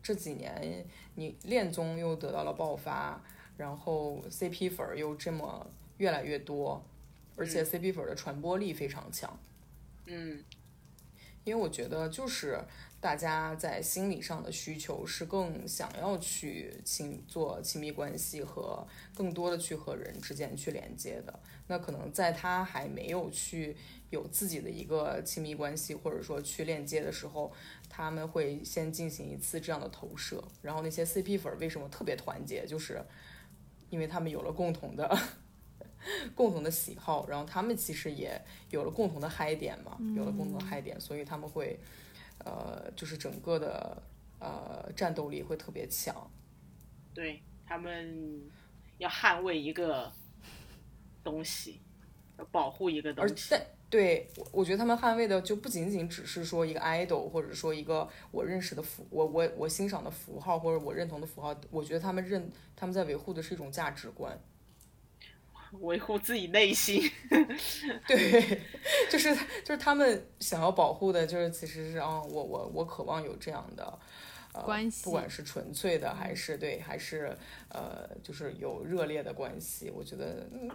[0.02, 3.22] 这几年你恋综又得到了爆发，
[3.56, 5.66] 然后 CP 粉儿又这么
[5.98, 6.84] 越来越多，
[7.36, 9.38] 而且 CP 粉儿的传播力非常强。
[10.06, 10.44] 嗯，
[11.44, 12.60] 因为我觉得就是
[13.00, 21.40] 大家在心理上的需求是更想要去亲做亲密关系和更多的去和人之间去连接的。
[21.66, 23.74] 那可能在他还没有去
[24.14, 27.52] 有自己的一个亲密关系或者说去链接的时候，
[27.88, 30.42] 他们会先进行一次这样的投射。
[30.62, 33.04] 然后那些 CP 粉儿为什么特别团结，就是
[33.90, 35.18] 因为他们有了共同的。
[36.34, 38.38] 共同的喜好，然后他们其实也
[38.68, 41.80] 有了共同的嗨点嘛，有了共同的嗨点，所以他们会，
[42.44, 44.02] 呃，就是整个的
[44.38, 46.30] 呃战斗力会特别强。
[47.14, 48.42] 对他们
[48.98, 50.12] 要捍卫一个
[51.22, 51.80] 东西，
[52.36, 53.32] 要保护一个东西。
[53.32, 64.38] 而但对我，我觉得他们捍卫的就不仅仅只是说一个 idol，或者说一个我认识的符，我我我欣赏的符号或者我认同的符号，我觉得他们认他们在维护的是一种价值观。
[65.80, 67.02] 维护自己内心，
[68.06, 68.60] 对，
[69.10, 73.98] 就是就是他们想要保护的，就是其实是啊、我我我渴望有这样的。
[74.52, 77.36] 呃，关系不管是纯粹的，还是对，还是
[77.70, 80.70] 呃，就是有热烈的关系，我觉得，嗯，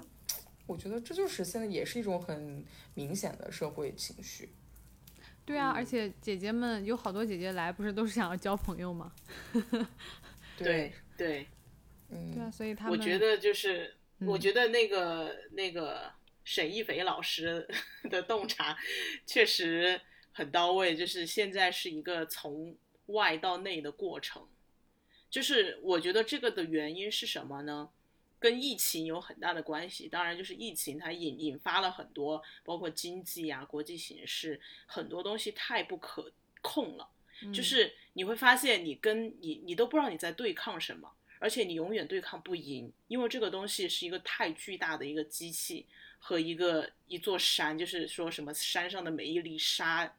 [0.70, 2.64] 我觉得这就是现在也是一种很
[2.94, 4.54] 明显的社会情绪。
[5.44, 9.12] 对啊，而且姐姐们有好多姐姐来，不是都是想要交朋友吗？
[10.56, 11.48] 对对，
[12.10, 16.12] 嗯，对啊，所以他们我觉得就是，我嗯觉得那个那个
[16.44, 17.68] 沈一斐老师
[18.12, 18.78] 的洞察
[19.26, 20.00] 确实
[20.32, 24.48] 很到位，就是现在是一个从外到内的过程。
[25.32, 27.90] 就是我觉得这个的原因是什么呢？
[28.40, 30.08] 跟疫情有很大的关系。
[30.08, 36.32] 当然，就是疫情它引引发了很多，包括经济啊、国际形势，很多东西太不可
[36.62, 37.10] 控了。
[37.54, 41.10] 就是你会发现，你跟你你都不知道你在对抗什么，
[41.40, 45.86] 而且你永远对抗不赢，因为这个东西是一个太巨大的一个机器
[46.20, 50.18] 和一个一座山，就是说什么山上的每一粒沙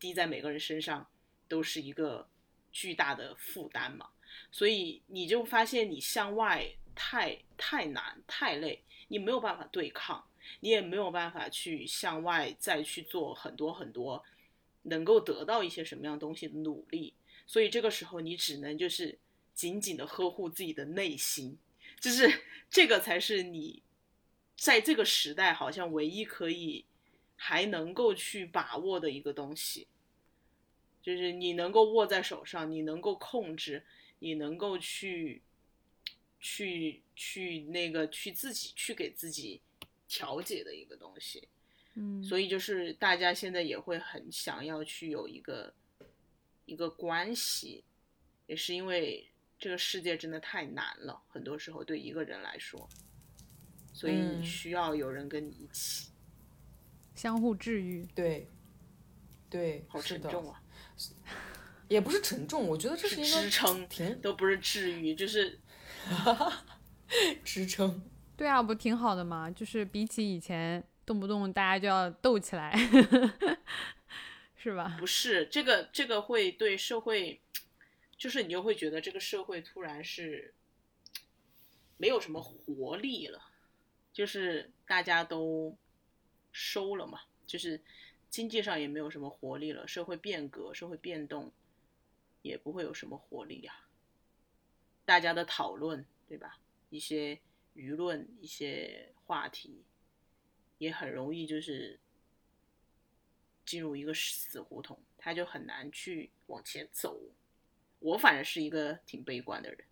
[0.00, 1.08] 滴在每个人身上
[1.46, 2.28] 都是一个
[2.72, 4.08] 巨大的负担嘛，
[4.50, 10.26] 所以你就发现你向外太太难太累，你没有办法对抗，
[10.60, 14.24] 你也没有办法去向外再去做很多很多
[14.82, 17.14] 能够得到一些什么样东西的努力，
[17.46, 19.18] 所以这个时候你只能就是
[19.54, 21.56] 紧紧的呵护自己的内心，
[22.00, 23.82] 就是 这个才是你
[24.56, 26.84] 在这个时代好像唯一可以
[27.36, 29.86] 还能够去把握的一个东西，
[31.02, 33.84] 就是你能够握在手上，你能够控制，
[34.20, 35.42] 你能够去
[36.46, 39.60] 去去那个去自己去给自己
[40.06, 41.48] 调节的一个东西。
[41.94, 45.74] 嗯，所以就是大家现在也会很想要去有一个
[46.64, 47.82] 一个关系，
[48.46, 49.28] 也是因为
[49.58, 52.88] 这个世界真的太难了，很多时候对一个人来说，
[53.92, 54.40] 所以嗯。
[54.40, 56.12] 你需要有人跟你一起，
[57.16, 58.06] 相互治愈。
[58.14, 58.48] 对，
[59.50, 60.62] 对，好，沉重啊，
[61.88, 65.58] 也不是沉重，我觉得这是一个支撑挺都不是治愈，就是
[67.44, 68.02] 支撑。
[68.36, 69.50] 对啊，不挺好的吗？
[69.50, 72.76] 就是比起以前动不动大家就要斗起来，
[74.56, 74.96] 是吧？
[74.98, 77.40] 不是这个这个会对社会，
[78.18, 80.52] 就是你就会觉得这个社会突然是
[81.96, 83.40] 没有什么活力了，
[84.12, 85.76] 就是大家都
[86.52, 87.80] 收了嘛，就是
[88.28, 91.50] 经济上也没有什么活力了，社会变革、社会变动
[92.42, 93.72] 也不会有什么活力呀、
[95.06, 96.58] 大家的讨论对吧？
[96.90, 97.40] 一些
[97.74, 99.82] 舆论、一些话题，
[100.78, 101.98] 也很容易就是
[103.64, 107.18] 进入一个死胡同，他就很难去往前走。
[108.00, 109.84] 我反正是一个挺悲观的人。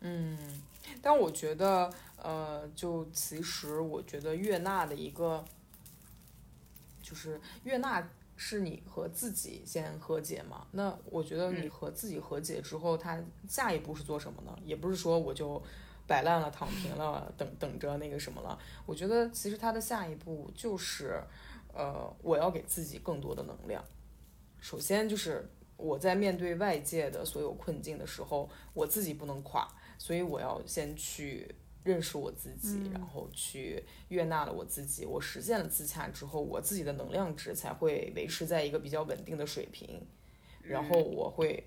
[0.00, 0.62] 嗯，
[1.00, 5.44] 但我觉得，呃，就其实我觉得悦纳的一个，
[7.02, 8.10] 就是悦纳
[8.44, 10.66] 是你和自己先和解嘛。
[10.72, 14.58] 那我觉得你嗯和自己和解之后，他下一步是做什么呢？
[14.64, 15.62] 也不是说我就
[16.08, 18.58] 摆烂了、躺平了， 等等着那个什么了。
[18.84, 21.22] 我觉得其实他的下一步就是，
[21.72, 23.84] 呃，我要给自己更多的能量。
[24.58, 31.54] 首先就是我在面对外界的所有困境的时候，我自己不能垮，所以我要先去
[31.84, 40.00] 认识我自己，然后去悦纳了我自己，我实现了自洽之后，我自己的能量值才会维持在一个比较稳定的水平，
[40.62, 41.64] 然后我会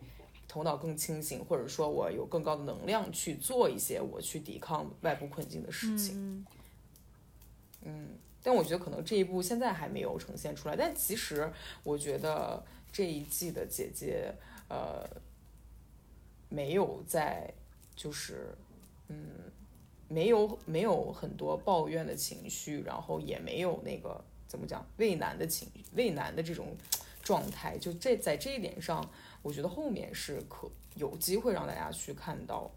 [0.48, 6.46] 头脑更清醒，或者说我有更高的能量去做一些我去抵抗外部困境的事情。
[7.82, 8.08] 嗯
[8.42, 11.52] 但我觉得可能这一步现在还没有呈现出来，但其实
[11.84, 14.32] 我觉得这一季的姐姐，
[14.70, 15.04] 呃，
[16.48, 17.52] 没有在
[17.96, 18.56] 就是
[19.08, 19.52] 嗯，
[20.08, 26.76] 没有没有很多抱怨的情绪，然后也没有那个怎么讲畏难的情畏难的这种
[27.22, 29.08] 状态，就这在这一点上，
[29.42, 32.72] 我觉得后面是可有机会让大家去看到。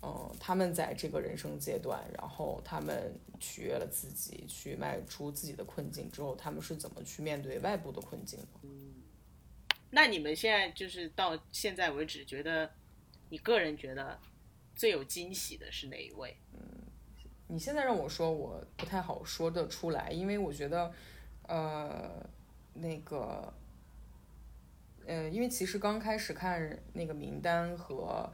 [0.00, 8.46] 嗯，他们在这个人生阶段，然后他们取悦了自己，去迈出自己的困境之后，他们是怎么去面对外部的困境的？
[9.90, 12.70] 那你们现在就是到现在为止，觉得
[13.28, 14.16] 你个人觉得
[14.78, 16.34] 最有惊喜的是哪一位？
[16.54, 16.58] 嗯
[17.48, 20.92] 你现在让我说，我不太好说得出来，因为我觉得，
[21.46, 22.24] 呃，
[22.74, 23.52] 那个，
[25.06, 28.32] 呃，因为其实刚开始看那个名单和。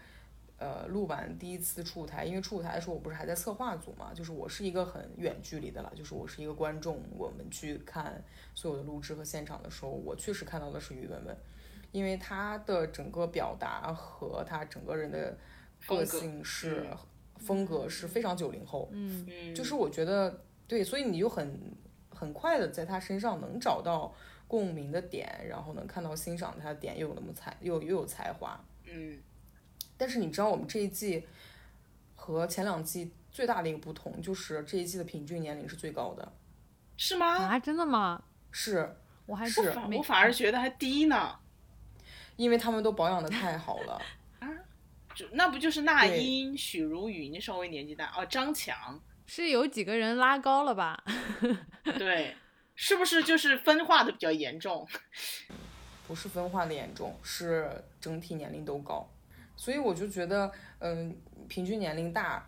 [0.57, 8.23] 呃，录完第一次出舞台，因为出舞台的时候我不是还在策划组嘛，就是我是一个很远距离的了，就是我是一个观众，我们去看
[8.55, 11.37] 所有的录制和现场的时候，我确实看到的是于文文，
[11.91, 15.37] 因为她的整个表达和她整个人的
[15.87, 16.87] 个性是
[17.37, 21.61] 风格是非常九零后，嗯嗯，就是我觉得对，所以你就很
[22.11, 24.15] 很快的在他身上能找到
[24.49, 29.19] 共鸣的点，然后能看到欣赏他的点，又有那么才又又有才华，嗯
[29.97, 31.27] 但是你知道我们这一季
[32.17, 36.33] 和前两季最大的一个不同，就是这一季的平均年龄是最高的，
[36.97, 37.37] 是吗？
[37.37, 38.23] 啊，真的吗？
[38.51, 38.97] 是
[39.27, 39.61] 我还是
[39.93, 41.39] 我反而觉得还低呢。
[42.37, 44.03] 因为他们都保养的太好了。
[45.15, 51.03] 就那不就是那英、许茹芸稍微年纪大哦，张强是有几个人拉高了吧？
[51.99, 52.35] 对，
[52.75, 54.87] 是不是就是分化的比较严重？
[56.07, 57.71] 不是分化的严重，是
[58.01, 59.09] 整体年龄都高，
[59.57, 61.17] 所以我就觉得，嗯，
[61.49, 62.47] 平均年龄大，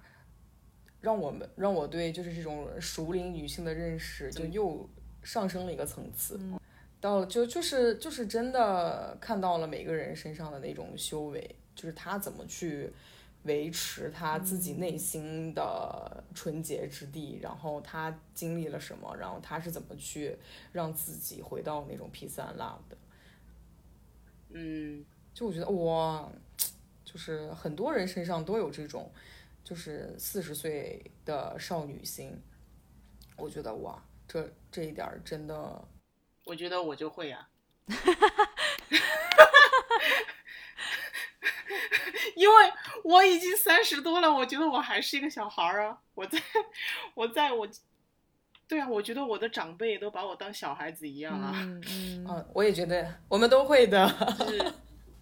[1.01, 4.91] 让我们让我对就是这种熟龄女性的认识就又
[5.23, 6.39] 上升了一个层次。
[7.01, 12.93] 到就就是就是真的看到了每个人身上的那种修为，就是他怎么去
[13.45, 20.37] 维持他自己内心的纯洁之地，然后他经历了什么，然后他是怎么去
[20.73, 22.99] 让自己回到那种 peace and love 的。
[24.49, 26.29] 嗯，就我觉得哇，
[27.05, 29.13] 就是很多人身上都有这种，
[29.63, 32.43] 就是四十岁的少女心。
[33.37, 35.87] 我觉得哇，这这一点儿真的，
[36.45, 37.49] 我觉得我就会呀啊。
[42.35, 42.55] 因为
[43.05, 45.99] 我已经三十多了，我觉得我还是一个小孩儿啊！
[46.15, 46.39] 我在，
[47.15, 47.69] 我在我，
[48.69, 51.53] 对啊，我觉得我的长辈都把我当小孩子一样啊。
[51.55, 54.09] 嗯嗯，嗯，我也觉得我们都会的。
[54.49, 54.73] 是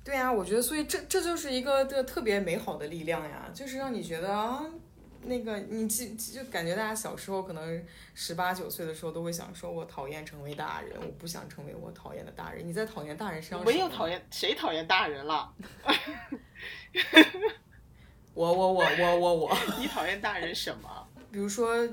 [0.05, 4.65] 对啊，我觉得，所以这这就是一个这特别美好的力量呀，就是让你觉得啊，
[5.27, 7.85] 那个你记就感觉大家小时候可能
[8.15, 12.67] 十八九岁的时候都会想说，我讨厌成为大人，我不想成为我讨厌的大人。
[12.67, 15.53] 你在讨厌大人身上没有讨厌谁讨厌大人了？
[18.35, 19.59] 我我我我我我。
[19.79, 21.09] 你讨厌大人什么？
[21.31, 21.87] 比如说，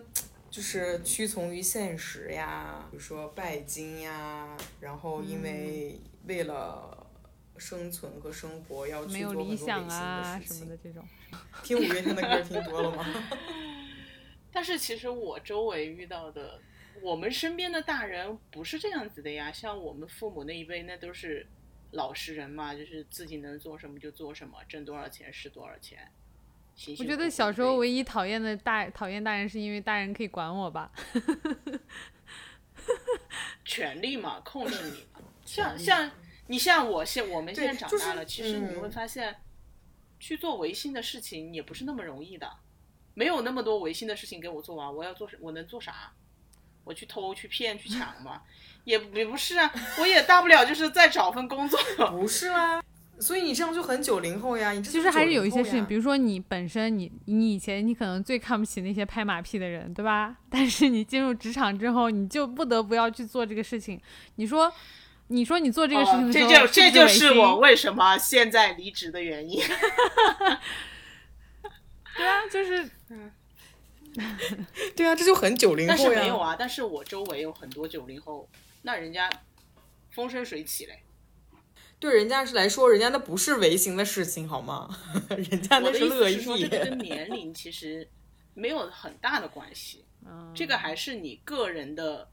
[0.49, 7.07] 就是屈从于现实呀，比如说拜金呀，然后因为为了
[7.61, 10.57] 生存和生活要去没有做很多违理想心啊的事情。
[10.57, 11.07] 什么的这种。
[11.63, 13.05] 听五月天的歌听多了吗？
[14.51, 16.59] 但是其实我周围遇到的，
[17.01, 19.51] 我们身边的大人不是这样子的呀。
[19.51, 21.45] 像我们父母那一辈，那都是
[21.91, 26.11] 老实人嘛，就是自己能做什么就做什么，挣多少钱是多少钱。
[26.75, 30.91] 辛我觉得小时候唯一讨厌的大讨厌大人，是因为大人可以管我吧？
[33.63, 35.21] 权利嘛，控制你嘛。
[35.45, 36.09] 像像
[36.51, 39.37] 你像我现我们现在长大了，其实你会嗯发现，
[40.19, 42.51] 去做违心的事情也不是那么容易的，
[43.13, 44.91] 没有那么多违心的事情给我做啊！
[44.91, 46.11] 我要做我能做啥？
[46.83, 48.41] 我去偷去骗去抢吗？
[48.83, 49.71] 也也不是啊，
[50.01, 51.79] 我也大不了就是再找份工作。
[52.11, 52.83] 不是啊，
[53.17, 54.73] 所以你这样就很九零后呀。
[54.73, 60.35] 你这其实还是有一些事，情，比如说你本身你你以前你可能最看不起那些拍马屁的人，对吧？
[60.51, 64.01] 但是你进入职场之后，你就不得不要去做这个事情。
[64.35, 64.69] 你说，
[65.31, 69.61] 你说你做这个事情的时候，哦这就这就是我为什么现在离职的原因。
[72.17, 72.89] 对啊，就是
[74.95, 76.09] 对啊，这就很九零但是后。
[76.13, 78.49] 没有啊，但是我周围有很多九零后，
[78.81, 79.29] 那人家
[80.11, 81.03] 风生水起嘞。
[81.99, 84.89] 对人家是来说，人家那不是违心的事情，好吗？
[85.29, 86.33] 人家那乐意。
[86.33, 88.09] 是说，这个跟年龄其实
[88.53, 90.03] 没有很大的关系。
[90.25, 92.27] 嗯，这个还是你个人的，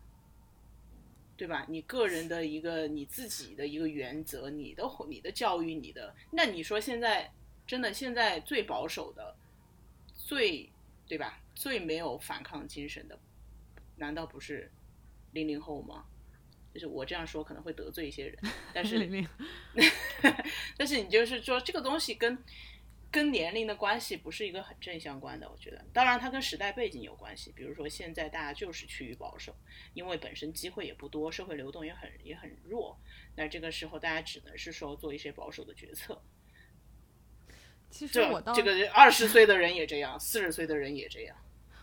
[1.38, 1.64] 对吧？
[1.68, 7.32] 你个人的一个你自己的一个原则，你的你的教育，你的那你说现在
[7.64, 9.36] 真的现在最保守的，
[10.14, 10.68] 最
[11.06, 11.40] 对吧？
[11.54, 13.16] 最没有反抗精神的，
[13.96, 14.68] 难道不是
[15.32, 16.04] 零零后吗？
[16.74, 18.36] 就是我这样说可能会得罪一些人，
[18.74, 18.98] 但是
[20.76, 22.36] 但是你就是说这个东西跟
[23.10, 25.82] 跟年龄的关系不是一个很正相关的，我觉得。
[25.94, 27.50] 当然，它跟时代背景有关系。
[27.56, 29.56] 比如说，现在大家就是趋于保守，
[29.94, 32.98] 因为本身机会也不多，社会流动也很也很弱。
[33.34, 36.20] 那这个时候，大家只能是说做一些保守的决策。
[37.88, 41.34] 其实我倒这个二十岁的人也这样，四十岁的人也这样。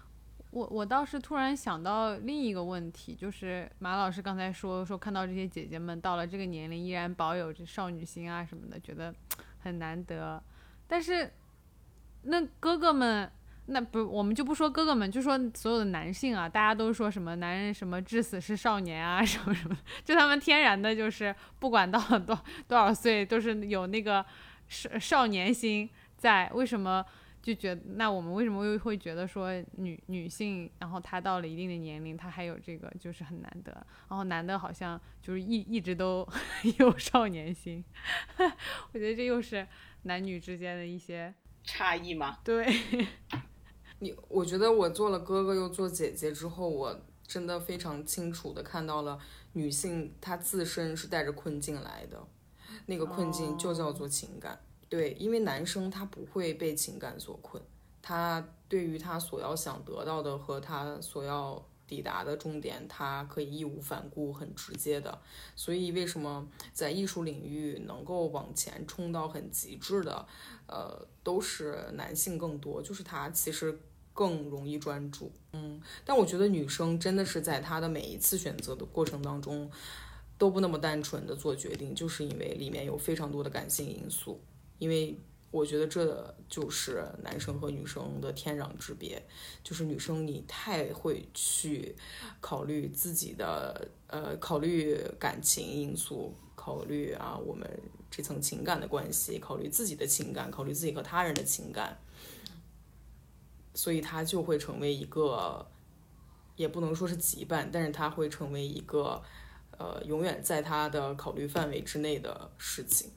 [0.51, 9.13] 我我倒是突然想到另一个问题，就是马老师刚才说说看到这些姐姐们到了这个年龄依然保有着少女心啊什么的，觉得
[9.57, 10.41] 很难得。
[10.87, 11.31] 但是
[12.23, 13.31] 那哥哥们，
[13.67, 24.25] 那不我们就不说哥哥们，就说所有的男性啊，大家都说什么男人什么至死是少年啊什么什么，就他们天然的就是不管到多多少岁都是有那个
[24.67, 27.05] 少少年心在，为什么？
[27.45, 33.71] 就觉得，那我们为什么又会觉得说女女性，然后她到了一定的年龄，她还有这个就是很难得，
[34.09, 36.27] 然后男的好像就是一一直都
[36.79, 37.85] 有少年心，
[38.91, 39.67] 我觉得这又是
[40.01, 41.31] 男女之间的一些
[41.63, 42.39] 差异吗？
[42.43, 42.65] 对，
[43.99, 49.19] 你我觉得我做了哥哥又做姐姐之后，我真的非常清楚的看到了
[49.53, 52.25] 女性她自身是带着困境来的，
[52.87, 54.59] 那个困境就叫做情感。
[54.87, 57.61] 对，因为男生他不会被情感所困，
[58.01, 65.19] 他对于他所要想得到的和他所要抵达的终点，他可以义无反顾、很直接的。
[65.55, 70.25] 所以为什么在艺术领域能够往前冲到很极致的，
[70.67, 73.79] 呃，都是男性更多，就是他其实
[74.13, 75.31] 更容易专注。
[75.53, 79.69] 嗯，但我觉得女生真的是在她的每一次选择的过程当中，
[80.37, 84.41] 都不那么单纯的做决定，就是因为里面有非常多的感性因素。
[84.77, 85.17] 因为
[85.51, 89.25] 我觉得这就是男生和女生的天壤之别，
[89.63, 91.95] 就是女生你太会去
[92.41, 97.65] 考虑自己的呃，考虑感情因素，考虑啊我们
[98.11, 101.97] 这层情感的关系，考虑自己的情感，考虑自己和他人的情感，
[103.73, 105.65] 所以他就会成为一个，
[106.57, 109.23] 也不能说是羁绊，但是他会成为一个
[109.77, 113.09] 呃，永远在他的考虑范围之内的事情。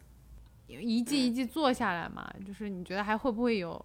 [0.68, 3.82] 一季一季做下来嘛，就是你觉得还会不会有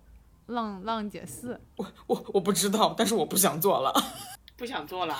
[0.47, 1.59] 浪浪姐四？
[1.77, 3.93] 我我我不知道，但是我不想做了。
[4.57, 5.17] 不想做了，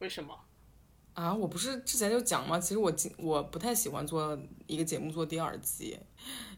[0.00, 0.34] 为什么？
[1.14, 2.58] 啊，我不是之前就讲吗？
[2.58, 5.98] 其实我今我不太喜欢做一个节目做第二季，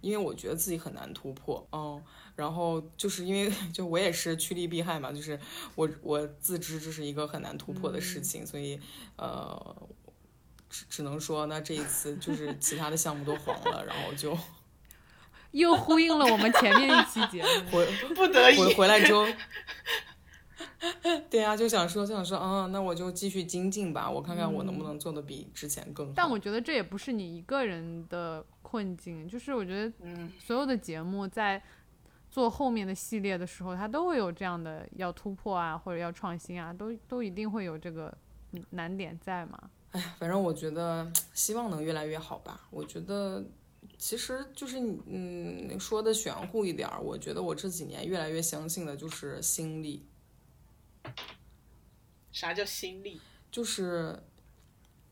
[0.01, 1.67] 因为我觉得自己很难突破。
[1.73, 2.03] 嗯，
[2.35, 5.39] 然后就是因为就我也是趋利避害嘛，就是
[5.75, 8.81] 我我自知这是一个很难突破的事情，所以
[9.17, 9.77] 呃。
[10.71, 14.39] 只只能说，那这一次就是其他的项目都黄了，然后就
[15.51, 17.71] 又呼应了我们前面一期节目。
[17.71, 19.27] 回 不得已回回来之后，
[21.29, 26.13] 对呀、就想说就想说，嗯，那我就继续精进吧，我看看我能不能做的比之前更好。
[26.15, 31.61] 但我觉得这也不是你一个人的困境，就是我觉得嗯，所有的节目在
[32.31, 38.17] 做后面的系列的时候，它都会有这样的要突破啊，或者要创新啊，都都一定会有这个
[38.53, 39.59] 嗯难点在嘛。
[40.19, 42.69] 反正我觉得希望能越来越好吧。
[42.71, 43.45] 我觉得
[43.99, 50.07] 其实就是你嗯说的玄乎一点儿，我觉得我这几年越来越相信的就是心力，
[52.31, 53.21] 啥叫心力？
[53.51, 54.23] 就是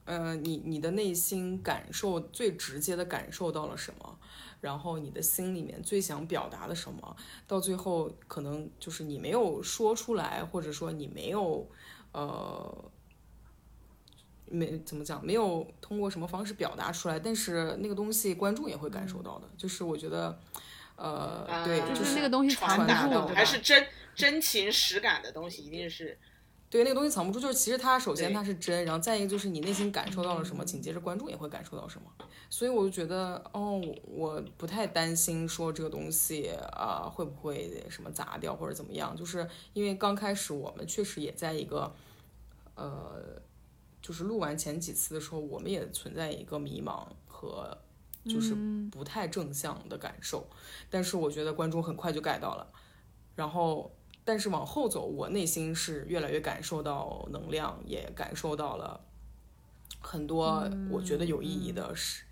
[0.04, 4.18] 呃你你的内心感受最直接的感受到了什么，
[4.60, 7.16] 然后你的心里面最想表达的什么，
[7.48, 11.68] 到最后可能就是你没有说出来，或者说你没有
[12.12, 12.92] 呃。
[14.50, 19.48] 没怎么讲，没有通过什么方式表达出来，但是那个东西观众也会感受到的。
[19.56, 20.38] 就是我觉得，
[20.96, 26.18] 呃，对，啊就是那个东西传达的还是真真情实感的东西，一定是
[26.70, 27.38] 对那个东西藏不住。
[27.38, 32.06] 就是其实它首先它是真，然后再一个就是你内心感受到了什么，紧接着观众也会感受到什么。
[32.50, 41.94] 所以我就觉得，哦，我我不太担心说这个东西啊、会不会什么砸掉或者怎么样，就是因为刚开始我们确实也在一个，
[42.74, 43.42] 呃。
[44.00, 47.76] 就是录完前几次的时候，我们也存在一个迷茫和
[48.24, 48.54] 就是
[48.90, 50.46] 不太正向的感受，
[50.90, 52.70] 但是我觉得观众很快就 get 到了，
[53.34, 53.90] 然后
[54.24, 59.00] 但是往后走，我内心是越来越感受到能量，也感受到了
[60.00, 62.24] 很多我觉得有意义的是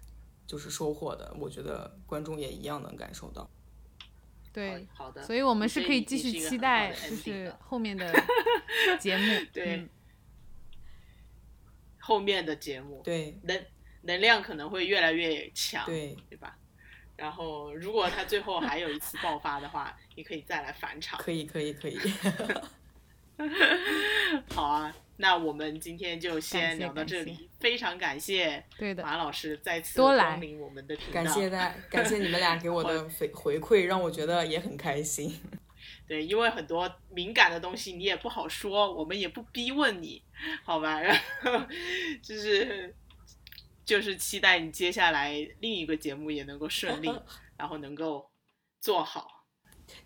[0.46, 3.48] 就是收获的，我觉得观众也一样能感受到。
[4.52, 8.12] 对，好的，所以我们是可以继续期待，就是后面的
[9.00, 9.24] 节目。
[9.52, 9.88] 对嗯
[12.06, 13.64] 后面的节目，对能
[14.02, 16.56] 能量可能会越来越强，对，对吧？
[17.16, 21.18] 然后如果他最后还有一次爆发的话， 你可以再来返场。
[21.18, 21.98] 可以可以可以，
[24.54, 31.12] 好啊，那我们今天就先聊到这里，非常感谢对的，马老师再次来光临我们的频道。
[31.12, 35.40] 感谢大家， 感谢你们俩给我的回回馈，让我觉得也很开心。
[36.06, 40.22] 对，因为很多敏感的东西你也不好说，我们也不逼问你，
[40.64, 41.00] 好吧？
[41.00, 41.66] 然后
[42.22, 42.94] 就是
[43.84, 47.10] 就是期待你接下来另一个节目也能够顺利，
[47.56, 48.30] 然后能够
[48.80, 49.46] 做好。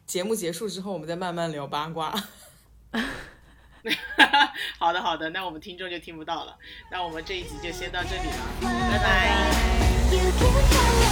[0.06, 2.14] 节目结束之后，我们再慢慢聊八卦。
[4.78, 6.58] 好的，好的，那我们听众就听不到了。
[6.90, 11.09] 那我们这一集就先到这里了，拜拜。